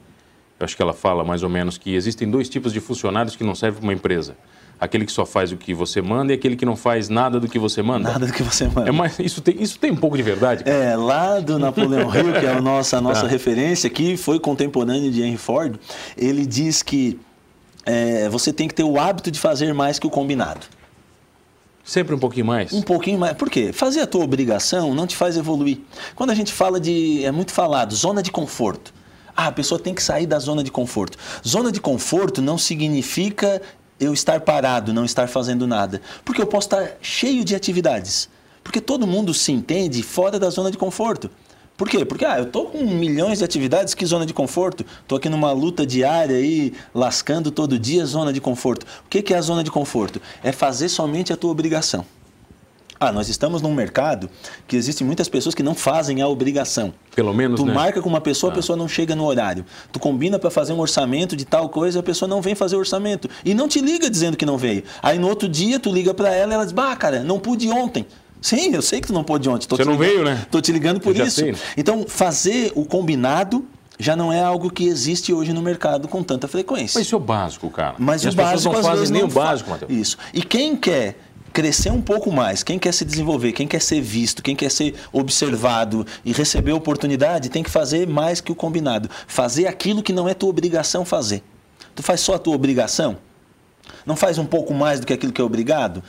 acho 0.60 0.76
que 0.76 0.82
ela 0.82 0.94
fala 0.94 1.24
mais 1.24 1.44
ou 1.44 1.50
menos 1.50 1.78
que 1.78 1.94
existem 1.96 2.30
dois 2.30 2.50
tipos 2.50 2.74
de 2.74 2.80
funcionários 2.80 3.36
que 3.36 3.44
não 3.44 3.56
servem 3.56 3.80
para 3.80 3.88
uma 3.88 3.94
empresa. 3.94 4.36
Aquele 4.80 5.06
que 5.06 5.12
só 5.12 5.26
faz 5.26 5.52
o 5.52 5.58
que 5.58 5.74
você 5.74 6.02
manda 6.02 6.32
e 6.32 6.36
aquele 6.36 6.56
que 6.56 6.66
não 6.66 6.76
faz 6.76 7.10
nada 7.10 7.40
do 7.40 7.48
que 7.48 7.58
você 7.58 7.82
manda. 7.82 8.12
Nada 8.12 8.28
do 8.28 8.34
que 8.34 8.44
você 8.44 8.68
manda. 8.68 8.88
É 8.88 8.92
mais, 8.92 9.18
isso, 9.18 9.42
tem, 9.42 9.62
isso 9.62 9.80
tem 9.80 9.92
um 9.92 9.96
pouco 9.96 10.16
de 10.16 10.22
verdade. 10.22 10.64
Cara. 10.64 10.76
É, 10.76 10.96
lá 10.96 11.40
do 11.40 11.58
Napoleão 11.58 12.14
Hill, 12.16 12.34
que 12.40 12.46
é 12.46 12.52
a 12.52 12.62
nossa, 12.62 12.98
a 12.98 13.02
nossa 13.02 13.26
ah. 13.26 13.30
referência, 13.30 13.90
que 13.90 14.16
foi 14.18 14.40
contemporâneo 14.40 15.12
de 15.12 15.24
Henry 15.24 15.38
Ford, 15.38 15.80
ele 16.16 16.46
diz 16.46 16.84
que 16.84 17.20
é, 17.88 18.30
você 18.30 18.54
tem 18.54 18.68
que 18.68 18.76
ter 18.76 18.84
o 18.84 19.00
hábito 19.00 19.32
de 19.32 19.40
fazer 19.40 19.74
mais 19.74 19.98
que 19.98 20.06
o 20.06 20.12
combinado. 20.12 20.68
Sempre 21.84 22.14
um 22.14 22.20
pouquinho 22.20 22.46
mais? 22.46 22.74
Um 22.74 22.82
pouquinho 22.82 23.18
mais. 23.18 23.36
Por 23.36 23.50
quê? 23.50 23.72
Fazer 23.72 24.02
a 24.02 24.06
tua 24.06 24.24
obrigação 24.24 24.94
não 24.94 25.08
te 25.08 25.16
faz 25.16 25.38
evoluir. 25.38 25.80
Quando 26.16 26.32
a 26.32 26.36
gente 26.36 26.52
fala 26.52 26.82
de. 26.82 27.24
É 27.24 27.32
muito 27.32 27.54
falado, 27.54 27.96
zona 27.96 28.22
de 28.22 28.30
conforto. 28.30 28.94
Ah, 29.40 29.48
a 29.48 29.52
pessoa 29.52 29.80
tem 29.80 29.94
que 29.94 30.02
sair 30.02 30.26
da 30.26 30.40
zona 30.40 30.64
de 30.64 30.72
conforto. 30.72 31.16
Zona 31.48 31.72
de 31.72 31.80
conforto 31.80 32.42
não 32.42 32.58
significa 32.58 33.62
eu 34.00 34.12
estar 34.12 34.42
parado, 34.42 34.92
não 34.92 35.06
estar 35.06 35.30
fazendo 35.30 35.68
nada. 35.68 36.02
Porque 36.26 36.42
eu 36.42 36.48
posso 36.48 36.66
estar 36.66 36.98
cheio 37.04 37.46
de 37.46 37.56
atividades. 37.56 38.28
Porque 38.64 38.82
todo 38.82 39.06
mundo 39.06 39.36
se 39.36 39.52
entende 39.52 40.02
fora 40.02 40.40
da 40.40 40.50
zona 40.50 40.72
de 40.72 40.78
conforto. 40.78 41.30
Por 41.78 41.88
quê? 41.88 42.04
Porque 42.04 42.26
ah, 42.26 42.40
eu 42.40 42.46
estou 42.46 42.66
com 42.66 42.84
milhões 42.84 43.38
de 43.38 43.46
atividades, 43.46 43.94
que 43.94 44.04
zona 44.08 44.26
de 44.26 44.34
conforto? 44.34 44.84
Estou 45.04 45.20
aqui 45.20 45.30
numa 45.30 45.52
luta 45.52 45.86
diária 45.86 46.36
aí, 46.36 46.74
lascando 46.92 47.52
todo 47.52 47.78
dia, 47.78 48.04
zona 48.08 48.34
de 48.34 48.42
conforto. 48.42 48.88
O 49.06 49.08
que 49.08 49.32
é 49.32 49.38
a 49.38 49.42
zona 49.42 49.64
de 49.64 49.70
conforto? 49.70 50.20
É 50.42 50.52
fazer 50.52 50.90
somente 50.90 51.32
a 51.32 51.38
tua 51.38 51.52
obrigação. 51.52 52.04
Ah, 53.00 53.12
nós 53.12 53.30
estamos 53.30 53.62
num 53.62 53.74
mercado 53.74 54.30
que 54.68 54.76
existem 54.76 55.06
muitas 55.06 55.30
pessoas 55.30 55.54
que 55.54 55.64
não 55.64 55.76
fazem 55.76 56.22
a 56.22 56.28
obrigação. 56.28 56.94
Pelo 57.16 57.34
menos, 57.34 57.60
Tu 57.60 57.66
né? 57.66 57.74
marca 57.74 58.02
com 58.02 58.10
uma 58.10 58.22
pessoa, 58.22 58.52
a 58.52 58.54
ah. 58.54 58.56
pessoa 58.56 58.78
não 58.78 58.88
chega 58.88 59.16
no 59.16 59.26
horário. 59.26 59.66
Tu 59.92 60.00
combina 60.00 60.40
para 60.40 60.50
fazer 60.50 60.74
um 60.74 60.80
orçamento 60.80 61.36
de 61.36 61.46
tal 61.46 61.70
coisa, 61.70 62.00
a 62.00 62.04
pessoa 62.04 62.28
não 62.28 62.42
vem 62.42 62.56
fazer 62.56 62.76
o 62.76 62.80
orçamento. 62.80 63.30
E 63.46 63.54
não 63.54 63.68
te 63.68 63.80
liga 63.80 64.10
dizendo 64.10 64.38
que 64.38 64.46
não 64.46 64.58
veio. 64.58 64.84
Aí 65.02 65.20
no 65.20 65.28
outro 65.28 65.48
dia 65.48 65.80
tu 65.80 65.92
liga 65.92 66.14
para 66.14 66.34
ela 66.34 66.54
e 66.54 66.56
ela 66.56 66.64
diz, 66.64 66.74
bah, 66.74 66.96
cara, 66.96 67.24
não 67.24 67.40
pude 67.40 67.70
ontem. 67.70 68.06
Sim, 68.42 68.74
eu 68.74 68.82
sei 68.82 69.02
que 69.02 69.08
tu 69.08 69.14
não 69.14 69.24
pôde 69.24 69.50
ontem. 69.50 69.68
Tô 69.68 69.76
Você 69.76 69.84
não 69.84 69.94
ligando, 69.94 70.08
veio, 70.08 70.24
né? 70.24 70.46
Tô 70.52 70.62
te 70.62 70.72
ligando 70.72 71.00
por 71.00 71.16
isso. 71.16 71.42
Sei. 71.42 71.56
Então, 71.76 72.06
fazer 72.08 72.72
o 72.76 72.86
combinado 72.86 73.66
já 74.00 74.16
não 74.16 74.32
é 74.32 74.42
algo 74.42 74.70
que 74.70 74.86
existe 74.86 75.34
hoje 75.34 75.52
no 75.54 75.62
mercado 75.62 76.08
com 76.08 76.22
tanta 76.22 76.48
frequência. 76.48 77.00
Mas 77.00 77.08
isso 77.08 77.16
é 77.16 77.18
o 77.18 77.22
básico, 77.22 77.70
cara. 77.70 77.96
Mas 77.98 78.24
e 78.24 78.28
o 78.28 78.30
as 78.30 78.36
pessoas 78.36 78.52
básico 78.52 78.74
não 78.74 78.80
às 78.80 78.86
fazem 78.86 79.12
nem 79.12 79.22
não 79.24 79.30
o 79.30 79.32
básico, 79.32 79.70
Matheus. 79.70 79.92
Isso. 79.92 80.18
E 80.34 80.42
quem 80.42 80.76
quer 80.76 81.18
crescer 81.58 81.90
um 81.90 82.04
pouco 82.04 82.32
mais, 82.32 82.62
quem 82.62 82.78
quer 82.78 82.94
se 82.94 83.04
desenvolver, 83.04 83.52
quem 83.52 83.68
quer 83.68 83.82
ser 83.82 84.00
visto, 84.00 84.44
quem 84.44 84.56
quer 84.56 84.70
ser 84.70 84.94
observado 85.12 86.06
e 86.24 86.32
receber 86.32 86.72
oportunidade, 86.72 87.50
tem 87.50 87.64
que 87.64 87.70
fazer 87.72 88.08
mais 88.08 88.40
que 88.40 88.52
o 88.52 88.56
combinado. 88.56 89.10
Fazer 89.26 89.66
aquilo 89.66 90.04
que 90.04 90.14
não 90.14 90.30
é 90.30 90.36
tua 90.36 90.50
obrigação 90.50 91.04
fazer. 91.04 91.42
Tu 91.96 92.04
faz 92.04 92.20
só 92.20 92.36
a 92.36 92.40
tua 92.40 92.54
obrigação? 92.54 93.18
Não 94.06 94.16
faz 94.16 94.38
um 94.38 94.46
pouco 94.46 94.72
mais 94.72 95.00
do 95.00 95.08
que 95.08 95.14
aquilo 95.14 95.34
que 95.34 95.42
é 95.42 95.44
obrigado? 95.44 96.04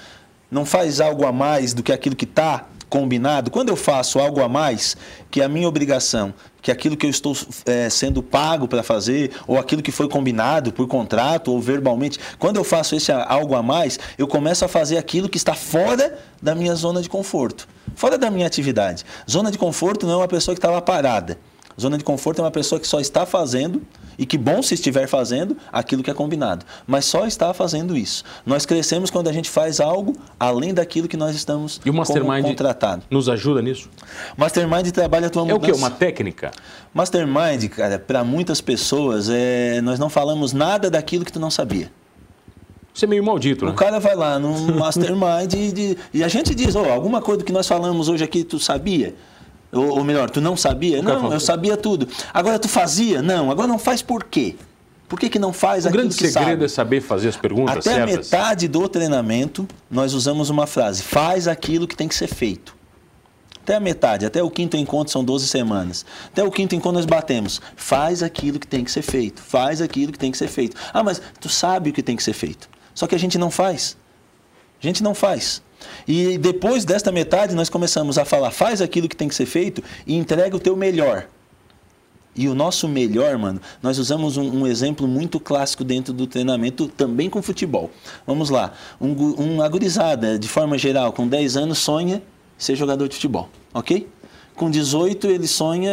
Não 0.51 0.67
faz 0.67 1.01
algo 1.01 1.25
a 1.25 1.33
mais 1.33 1.73
do 1.73 1.83
que 1.83 1.93
aquilo 1.93 2.15
que 2.15 2.27
está 2.27 2.67
combinado? 2.89 3.51
Quando 3.51 3.69
eu 3.69 3.77
faço 3.77 4.19
algo 4.19 4.43
a 4.43 4.49
mais 4.49 4.97
que 5.31 5.41
é 5.41 5.45
a 5.45 5.49
minha 5.49 5.69
obrigação, 5.69 6.33
que 6.61 6.71
é 6.71 6.75
aquilo 6.75 6.97
que 6.97 7.07
eu 7.07 7.11
estou 7.11 7.37
eh, 7.67 7.89
sendo 7.91 8.23
pago 8.23 8.67
para 8.67 8.83
fazer, 8.83 9.33
ou 9.47 9.59
aquilo 9.59 9.83
que 9.83 9.93
foi 9.93 10.09
combinado 10.09 10.73
por 10.73 10.87
contrato 10.87 11.53
ou 11.53 11.61
verbalmente, 11.61 12.19
quando 12.39 12.57
eu 12.57 12.65
faço 12.65 12.95
esse 12.95 13.13
algo 13.13 13.55
a 13.55 13.63
mais, 13.63 13.99
eu 14.17 14.27
começo 14.27 14.65
a 14.65 14.69
fazer 14.69 14.97
aquilo 14.97 15.29
que 15.29 15.37
está 15.37 15.55
fora 15.55 16.19
da 16.43 16.55
minha 16.55 16.75
zona 16.75 17.01
de 17.01 17.09
conforto, 17.09 17.69
fora 17.95 18.19
da 18.19 18.31
minha 18.31 18.47
atividade. 18.47 19.05
Zona 19.31 19.51
de 19.51 19.59
conforto 19.59 20.07
não 20.07 20.15
é 20.15 20.17
uma 20.17 20.29
pessoa 20.29 20.55
que 20.55 20.59
está 20.59 20.71
lá 20.71 20.81
parada. 20.81 21.39
Zona 21.81 21.97
de 21.97 22.05
conforto 22.05 22.41
é 22.41 22.45
uma 22.45 22.51
pessoa 22.51 22.81
que 22.81 22.87
só 22.87 22.99
está 23.01 23.25
fazendo, 23.25 23.81
e 24.19 24.27
que 24.27 24.37
bom 24.37 24.61
se 24.63 24.75
estiver 24.75 25.07
fazendo 25.07 25.57
aquilo 25.73 26.03
que 26.03 26.11
é 26.11 26.15
combinado, 26.15 26.67
mas 26.89 27.05
só 27.05 27.25
está 27.25 27.55
fazendo 27.55 27.97
isso. 27.97 28.25
Nós 28.45 28.67
crescemos 28.67 29.11
quando 29.11 29.29
a 29.29 29.33
gente 29.33 29.49
faz 29.49 29.79
algo 29.79 30.13
além 30.41 30.75
daquilo 30.75 31.07
que 31.07 31.17
nós 31.17 31.37
estamos 31.37 31.81
E 31.87 31.89
o 31.91 31.95
Mastermind 31.95 32.43
contratado. 32.45 33.05
nos 33.09 33.29
ajuda 33.29 33.63
nisso? 33.63 33.89
Mastermind 34.37 34.89
trabalha 34.91 35.29
a 35.29 35.31
tua 35.31 35.43
É 35.43 35.45
o 35.45 35.49
mudança. 35.51 35.73
quê? 35.73 35.79
Uma 35.79 35.91
técnica? 35.91 36.51
Mastermind, 36.93 37.69
cara, 37.69 37.97
para 37.97 38.25
muitas 38.25 38.61
pessoas, 38.61 39.29
é, 39.31 39.81
nós 39.83 40.01
não 40.01 40.11
falamos 40.11 40.53
nada 40.53 40.91
daquilo 40.91 41.25
que 41.25 41.33
tu 41.33 41.39
não 41.39 41.51
sabia. 41.51 41.93
Isso 42.93 43.05
é 43.05 43.09
meio 43.09 43.23
maldito, 43.23 43.65
né? 43.65 43.71
O 43.71 43.75
cara 43.75 44.01
vai 44.01 44.17
lá 44.17 44.37
no 44.41 44.53
Mastermind 44.75 45.55
e, 45.55 45.97
e 46.13 46.25
a 46.25 46.29
gente 46.29 46.57
diz, 46.57 46.75
"Ô, 46.75 46.85
alguma 46.87 47.23
coisa 47.23 47.45
que 47.45 47.53
nós 47.53 47.69
falamos 47.69 48.09
hoje 48.09 48.25
aqui 48.25 48.43
tu 48.43 48.59
sabia? 48.59 49.15
Ou, 49.73 49.99
ou 49.99 50.05
melhor, 50.05 50.31
tu 50.31 50.41
não 50.41 50.57
sabia? 50.57 51.03
Não, 51.03 51.21
fala, 51.21 51.35
eu 51.35 51.41
sabia 51.41 51.77
tudo. 51.77 52.09
Agora 52.33 52.59
tu 52.59 52.69
fazia? 52.69 53.21
Não, 53.23 53.51
agora 53.51 53.69
não 53.69 53.79
faz 53.79 54.01
por 54.03 54.25
quê? 54.25 54.57
Por 55.09 55.19
que, 55.19 55.29
que 55.31 55.39
não 55.39 55.53
faz 55.53 55.85
O 55.85 55.89
aquilo 55.89 56.03
grande 56.03 56.17
que 56.17 56.29
segredo 56.29 56.51
sabe? 56.51 56.65
é 56.65 56.69
saber 56.69 57.01
fazer 57.01 57.29
as 57.29 57.37
perguntas 57.37 57.79
Até 57.79 57.91
a 58.03 58.07
certas. 58.07 58.31
metade 58.31 58.69
do 58.69 58.89
treinamento, 58.89 59.67
nós 59.91 60.13
usamos 60.13 60.51
uma 60.51 60.67
frase: 60.67 61.03
faz 61.03 61.49
aquilo 61.49 61.87
que 61.87 61.97
tem 61.97 62.07
que 62.09 62.15
ser 62.15 62.27
feito. 62.29 62.77
Até 63.63 63.77
a 63.77 63.81
metade, 63.81 64.25
até 64.25 64.43
o 64.43 64.51
quinto 64.51 64.79
encontro 64.79 65.13
são 65.13 65.23
12 65.23 65.47
semanas. 65.47 66.05
Até 66.33 66.43
o 66.43 66.51
quinto 66.51 66.75
encontro 66.75 66.93
nós 66.97 67.05
batemos. 67.05 67.61
Faz 67.77 68.23
aquilo 68.23 68.59
que 68.59 68.67
tem 68.67 68.83
que 68.83 68.91
ser 68.91 69.03
feito. 69.03 69.43
Faz 69.43 69.83
aquilo 69.83 70.11
que 70.11 70.19
tem 70.19 70.31
que 70.33 70.39
ser 70.39 70.49
feito. 70.49 70.75
Ah, 70.93 71.03
mas 71.03 71.21
tu 71.39 71.51
sabe 71.51 71.91
o 71.91 71.93
que 71.93 72.03
tem 72.03 72.17
que 72.17 72.23
ser 72.23 72.33
feito. 72.33 72.69
Só 72.95 73.07
que 73.07 73.15
a 73.15 73.19
gente 73.19 73.37
não 73.37 73.51
faz. 73.51 73.95
A 74.83 74.87
gente 74.87 75.03
não 75.03 75.15
faz. 75.15 75.63
E 76.07 76.39
depois 76.39 76.85
desta 76.85 77.13
metade, 77.13 77.55
nós 77.55 77.69
começamos 77.69 78.19
a 78.19 78.25
falar: 78.25 78.51
faz 78.51 78.81
aquilo 78.81 79.09
que 79.09 79.17
tem 79.17 79.29
que 79.29 79.35
ser 79.35 79.47
feito 79.47 79.83
e 80.07 80.17
entrega 80.17 80.57
o 80.57 80.61
teu 80.61 80.77
melhor. 80.77 81.27
E 82.39 82.49
o 82.49 82.55
nosso 82.55 82.87
melhor, 82.87 83.37
mano, 83.37 83.61
nós 83.83 83.99
usamos 83.99 84.37
um, 84.37 84.61
um 84.61 84.67
exemplo 84.67 85.09
muito 85.09 85.41
clássico 85.41 85.83
dentro 85.83 86.13
do 86.13 86.25
treinamento, 86.25 86.87
também 86.87 87.29
com 87.29 87.43
futebol. 87.43 87.91
Vamos 88.25 88.49
lá. 88.49 88.73
Um, 89.01 89.11
um 89.43 89.61
agorizada, 89.63 90.39
de 90.39 90.47
forma 90.47 90.79
geral, 90.79 91.13
com 91.13 91.27
10 91.27 91.57
anos, 91.57 91.79
sonha 91.79 92.23
ser 92.57 92.77
jogador 92.77 93.09
de 93.09 93.17
futebol, 93.17 93.49
ok? 93.75 94.09
Com 94.55 94.71
18, 94.71 95.27
ele 95.27 95.49
sonha 95.49 95.93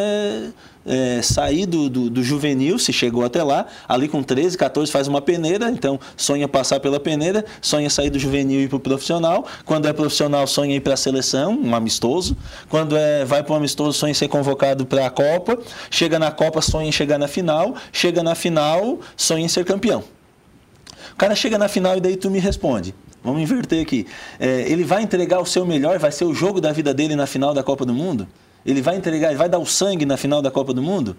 é, 0.85 1.21
sair 1.21 1.65
do, 1.65 1.89
do, 1.89 2.09
do 2.09 2.23
juvenil, 2.23 2.77
se 2.77 2.93
chegou 2.93 3.25
até 3.25 3.43
lá. 3.43 3.65
Ali 3.87 4.07
com 4.07 4.21
13, 4.21 4.57
14, 4.57 4.91
faz 4.91 5.07
uma 5.07 5.21
peneira, 5.21 5.69
então 5.69 5.99
sonha 6.15 6.47
passar 6.47 6.79
pela 6.79 6.99
peneira, 6.99 7.43
sonha 7.61 7.89
sair 7.89 8.09
do 8.09 8.19
juvenil 8.19 8.59
e 8.59 8.63
ir 8.63 8.67
para 8.67 8.77
o 8.77 8.79
profissional. 8.79 9.45
Quando 9.65 9.87
é 9.87 9.93
profissional, 9.93 10.45
sonha 10.47 10.75
ir 10.75 10.81
para 10.81 10.93
a 10.93 10.97
seleção, 10.97 11.59
um 11.59 11.75
amistoso. 11.75 12.37
Quando 12.69 12.95
é, 12.95 13.25
vai 13.25 13.43
para 13.43 13.53
um 13.53 13.57
amistoso, 13.57 13.97
sonha 13.97 14.13
ser 14.13 14.27
convocado 14.27 14.85
para 14.85 15.05
a 15.05 15.09
Copa. 15.09 15.57
Chega 15.89 16.19
na 16.19 16.31
Copa, 16.31 16.61
sonha 16.61 16.87
em 16.87 16.91
chegar 16.91 17.17
na 17.17 17.27
final. 17.27 17.75
Chega 17.91 18.21
na 18.21 18.35
final, 18.35 18.99
sonha 19.17 19.45
em 19.45 19.47
ser 19.47 19.65
campeão. 19.65 20.03
O 21.13 21.15
cara 21.17 21.33
chega 21.33 21.57
na 21.57 21.67
final 21.67 21.97
e 21.97 22.01
daí 22.01 22.15
tu 22.17 22.29
me 22.29 22.39
responde. 22.39 22.93
Vamos 23.23 23.41
inverter 23.41 23.81
aqui. 23.81 24.05
É, 24.39 24.69
ele 24.69 24.83
vai 24.83 25.01
entregar 25.01 25.39
o 25.39 25.45
seu 25.45 25.65
melhor, 25.65 25.97
vai 25.97 26.11
ser 26.11 26.25
o 26.25 26.33
jogo 26.33 26.61
da 26.61 26.71
vida 26.71 26.93
dele 26.93 27.15
na 27.15 27.25
final 27.25 27.53
da 27.53 27.63
Copa 27.63 27.85
do 27.85 27.93
Mundo? 27.93 28.27
Ele 28.65 28.81
vai 28.81 28.97
entregar, 28.97 29.29
ele 29.29 29.37
vai 29.37 29.47
dar 29.47 29.59
o 29.59 29.65
sangue 29.65 30.05
na 30.05 30.17
final 30.17 30.41
da 30.41 30.49
Copa 30.49 30.73
do 30.73 30.81
Mundo? 30.81 31.15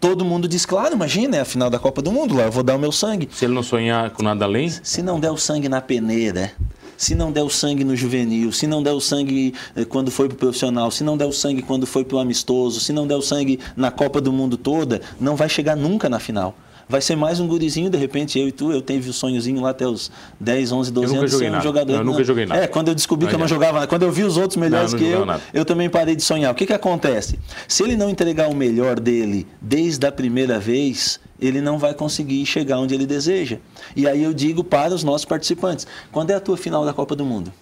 Todo 0.00 0.24
mundo 0.24 0.48
diz, 0.48 0.64
claro, 0.64 0.94
imagina, 0.94 1.36
é 1.36 1.40
a 1.40 1.44
final 1.44 1.68
da 1.68 1.78
Copa 1.78 2.00
do 2.00 2.10
Mundo, 2.10 2.34
lá 2.34 2.44
eu 2.44 2.50
vou 2.50 2.62
dar 2.62 2.74
o 2.76 2.78
meu 2.78 2.90
sangue. 2.90 3.28
Se 3.30 3.44
ele 3.44 3.52
não 3.52 3.62
sonhar 3.62 4.08
com 4.10 4.22
nada 4.22 4.46
além, 4.46 4.70
Se 4.70 5.02
não 5.02 5.20
der 5.20 5.30
o 5.30 5.36
sangue 5.36 5.68
na 5.68 5.82
peneira, 5.82 6.52
se 6.96 7.14
não 7.14 7.30
der 7.30 7.42
o 7.42 7.50
sangue 7.50 7.84
no 7.84 7.94
juvenil, 7.94 8.50
se 8.50 8.66
não 8.66 8.82
der 8.82 8.92
o 8.92 9.00
sangue 9.00 9.54
eh, 9.76 9.84
quando 9.84 10.10
foi 10.10 10.28
pro 10.28 10.38
profissional, 10.38 10.90
se 10.90 11.04
não 11.04 11.18
der 11.18 11.26
o 11.26 11.32
sangue 11.32 11.60
quando 11.60 11.86
foi 11.86 12.04
pro 12.04 12.18
amistoso, 12.18 12.80
se 12.80 12.94
não 12.94 13.06
der 13.06 13.16
o 13.16 13.22
sangue 13.22 13.60
na 13.76 13.90
Copa 13.90 14.22
do 14.22 14.32
Mundo 14.32 14.56
toda, 14.56 15.02
não 15.20 15.36
vai 15.36 15.50
chegar 15.50 15.76
nunca 15.76 16.08
na 16.08 16.18
final. 16.18 16.54
Vai 16.90 17.00
ser 17.00 17.14
mais 17.14 17.38
um 17.38 17.46
gurizinho, 17.46 17.88
de 17.88 17.96
repente, 17.96 18.36
eu 18.36 18.48
e 18.48 18.50
tu, 18.50 18.72
eu 18.72 18.82
tive 18.82 19.10
o 19.10 19.12
sonhozinho 19.12 19.60
lá 19.60 19.70
até 19.70 19.86
os 19.86 20.10
10, 20.40 20.72
11, 20.72 20.90
12 20.90 21.06
nunca 21.06 21.18
anos 21.20 21.30
ser 21.30 21.46
um 21.46 21.52
nada. 21.52 21.62
jogador. 21.62 21.92
Eu 21.94 22.04
nunca 22.04 22.24
joguei 22.24 22.46
nada. 22.46 22.64
É, 22.64 22.66
quando 22.66 22.88
eu 22.88 22.96
descobri 22.96 23.28
que 23.28 23.34
eu 23.34 23.38
não 23.38 23.44
Olha. 23.44 23.48
jogava 23.48 23.74
nada, 23.74 23.86
quando 23.86 24.02
eu 24.02 24.10
vi 24.10 24.24
os 24.24 24.36
outros 24.36 24.56
melhores 24.56 24.92
Não, 24.92 24.98
não 24.98 25.06
que 25.06 25.12
eu, 25.12 25.24
nada. 25.24 25.40
eu 25.54 25.64
também 25.64 25.88
parei 25.88 26.16
de 26.16 26.22
sonhar. 26.24 26.50
O 26.50 26.54
que 26.56 26.66
que 26.66 26.72
acontece? 26.72 27.38
Se 27.68 27.84
ele 27.84 27.96
não 27.96 28.10
entregar 28.10 28.48
o 28.48 28.56
melhor 28.56 28.98
dele 28.98 29.46
desde 29.60 30.04
a 30.04 30.10
primeira 30.10 30.58
vez, 30.58 31.20
ele 31.40 31.60
não 31.60 31.78
vai 31.78 31.94
conseguir 31.94 32.44
chegar 32.44 32.80
onde 32.80 32.92
ele 32.92 33.06
deseja. 33.06 33.58
E 33.94 34.08
aí 34.08 34.24
eu 34.24 34.34
digo 34.34 34.64
para 34.64 34.92
os 34.92 35.04
nossos 35.04 35.24
participantes: 35.24 35.86
quando 36.10 36.32
é 36.32 36.34
a 36.34 36.40
tua 36.40 36.56
final 36.56 36.84
da 36.84 36.92
Copa 36.92 37.14
do 37.14 37.24
Mundo? 37.24 37.52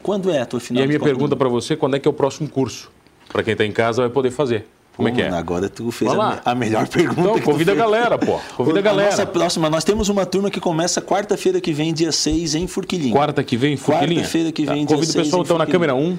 Quando 0.00 0.30
é 0.30 0.38
a 0.38 0.46
tua 0.46 0.60
final 0.60 0.80
e 0.80 0.84
a 0.84 0.86
minha 0.86 1.00
Copa 1.00 1.10
pergunta 1.10 1.34
para 1.34 1.48
você, 1.48 1.74
quando 1.74 1.96
é 1.96 1.98
que 1.98 2.06
é 2.06 2.10
o 2.10 2.14
próximo 2.14 2.48
curso? 2.48 2.88
Para 3.32 3.42
quem 3.42 3.50
está 3.50 3.64
em 3.64 3.72
casa 3.72 4.02
vai 4.02 4.10
poder 4.12 4.30
fazer. 4.30 4.64
Como 4.96 5.08
é 5.08 5.12
que 5.12 5.22
é? 5.22 5.28
Agora 5.28 5.68
tu 5.68 5.90
fez 5.90 6.10
a, 6.12 6.40
a 6.44 6.54
melhor 6.54 6.86
pergunta. 6.86 7.20
Então, 7.20 7.40
convida 7.40 7.72
a 7.72 7.74
galera, 7.74 8.16
pô. 8.16 8.38
Convida 8.56 8.78
a 8.78 8.82
galera. 8.82 9.10
nossa 9.10 9.26
próxima, 9.26 9.68
nós 9.68 9.82
temos 9.82 10.08
uma 10.08 10.24
turma 10.24 10.50
que 10.50 10.60
começa 10.60 11.02
quarta-feira 11.02 11.60
que 11.60 11.72
vem, 11.72 11.92
dia 11.92 12.12
6, 12.12 12.54
em 12.54 12.66
Furquilinha. 12.66 13.12
Quarta 13.12 13.42
que 13.42 13.56
vem, 13.56 13.76
Furquilinha? 13.76 14.20
Quarta-feira 14.20 14.52
que 14.52 14.64
vem, 14.64 14.86
dia 14.86 14.96
Convida 14.96 15.10
o 15.10 15.12
6 15.12 15.24
pessoal 15.24 15.42
então 15.42 15.58
na 15.58 15.66
câmera 15.66 15.94
1. 15.94 16.16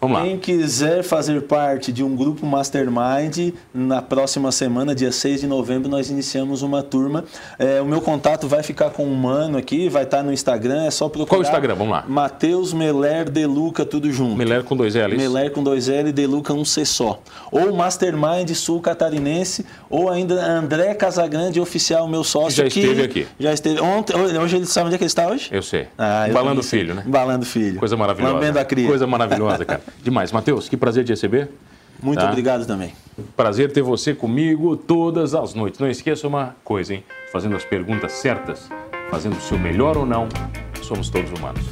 Vamos 0.00 0.16
lá. 0.16 0.24
Quem 0.24 0.38
quiser 0.38 1.02
fazer 1.02 1.42
parte 1.42 1.90
de 1.90 2.04
um 2.04 2.14
grupo 2.14 2.46
Mastermind, 2.46 3.52
na 3.74 4.00
próxima 4.00 4.52
semana, 4.52 4.94
dia 4.94 5.10
6 5.10 5.40
de 5.40 5.46
novembro, 5.48 5.88
nós 5.88 6.08
iniciamos 6.08 6.62
uma 6.62 6.84
turma. 6.84 7.24
É, 7.58 7.80
o 7.80 7.84
meu 7.84 8.00
contato 8.00 8.46
vai 8.46 8.62
ficar 8.62 8.90
com 8.90 9.04
o 9.04 9.14
mano 9.16 9.58
aqui, 9.58 9.88
vai 9.88 10.04
estar 10.04 10.22
no 10.22 10.32
Instagram, 10.32 10.84
é 10.84 10.90
só 10.90 11.08
procurar. 11.08 11.28
Qual 11.28 11.40
o 11.40 11.42
Instagram? 11.42 11.74
Vamos 11.74 11.92
lá. 11.92 12.04
Matheus 12.06 12.72
Meler 12.72 13.28
Deluca, 13.28 13.84
tudo 13.84 14.12
junto. 14.12 14.36
Meler 14.36 14.62
com 14.62 14.76
dois 14.76 14.94
L's. 14.94 15.16
Meler 15.16 15.50
com 15.50 15.64
dois 15.64 15.88
L 15.88 16.08
e 16.08 16.12
Deluca 16.12 16.52
um 16.52 16.64
C 16.64 16.84
só. 16.84 17.20
Ou 17.50 17.74
Mastermind 17.74 18.50
Sul 18.54 18.80
Catarinense, 18.80 19.66
ou 19.90 20.08
ainda 20.08 20.34
André 20.44 20.94
Casagrande, 20.94 21.60
oficial, 21.60 22.06
meu 22.06 22.22
sócio. 22.22 22.52
Já 22.52 22.66
esteve 22.66 23.02
aqui. 23.02 23.26
Já 23.38 23.52
esteve. 23.52 23.80
Ontem, 23.80 24.14
hoje 24.16 24.56
ele 24.56 24.66
sabe 24.66 24.86
onde 24.86 24.94
é 24.94 24.98
que 24.98 25.04
ele 25.04 25.08
está 25.08 25.26
hoje? 25.26 25.48
Eu 25.50 25.62
sei. 25.62 25.88
Ah, 25.98 26.28
Balando 26.32 26.62
sei. 26.62 26.80
filho, 26.80 26.94
né? 26.94 27.02
Balando 27.04 27.44
filho. 27.44 27.80
Coisa 27.80 27.96
maravilhosa. 27.96 28.34
Lambendo 28.34 28.58
a 28.60 28.64
cria. 28.64 28.86
Coisa 28.86 29.06
maravilhosa, 29.06 29.64
cara. 29.64 29.87
Demais. 30.02 30.32
Matheus, 30.32 30.68
que 30.68 30.76
prazer 30.76 31.04
te 31.04 31.10
receber. 31.12 31.48
Muito 32.02 32.20
Tá? 32.20 32.28
obrigado 32.28 32.64
também. 32.66 32.92
Prazer 33.36 33.72
ter 33.72 33.82
você 33.82 34.14
comigo 34.14 34.76
todas 34.76 35.34
as 35.34 35.52
noites. 35.54 35.80
Não 35.80 35.88
esqueça 35.90 36.28
uma 36.28 36.54
coisa, 36.62 36.94
hein? 36.94 37.04
Fazendo 37.32 37.56
as 37.56 37.64
perguntas 37.64 38.12
certas, 38.12 38.68
fazendo 39.10 39.36
o 39.36 39.40
seu 39.40 39.58
melhor 39.58 39.96
ou 39.96 40.06
não, 40.06 40.28
somos 40.82 41.10
todos 41.10 41.30
humanos. 41.38 41.64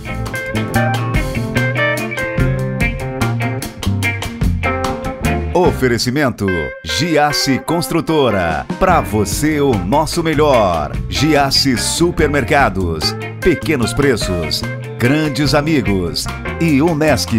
Oferecimento 5.55 6.47
Giasse 6.85 7.59
Construtora. 7.61 8.67
Para 8.79 9.01
você 9.01 9.61
o 9.61 9.73
nosso 9.73 10.23
melhor. 10.23 10.93
Giasse 11.09 11.77
Supermercados. 11.79 13.15
Pequenos 13.41 13.95
preços. 13.95 14.61
Grandes 14.99 15.55
amigos. 15.55 16.25
E 16.61 16.83
Unesc. 16.83 17.33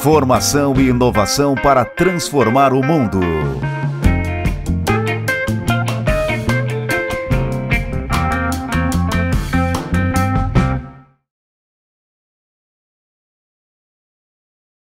Formação 0.00 0.72
e 0.78 0.88
inovação 0.88 1.54
para 1.54 1.84
transformar 1.84 2.72
o 2.72 2.82
mundo. 2.82 3.20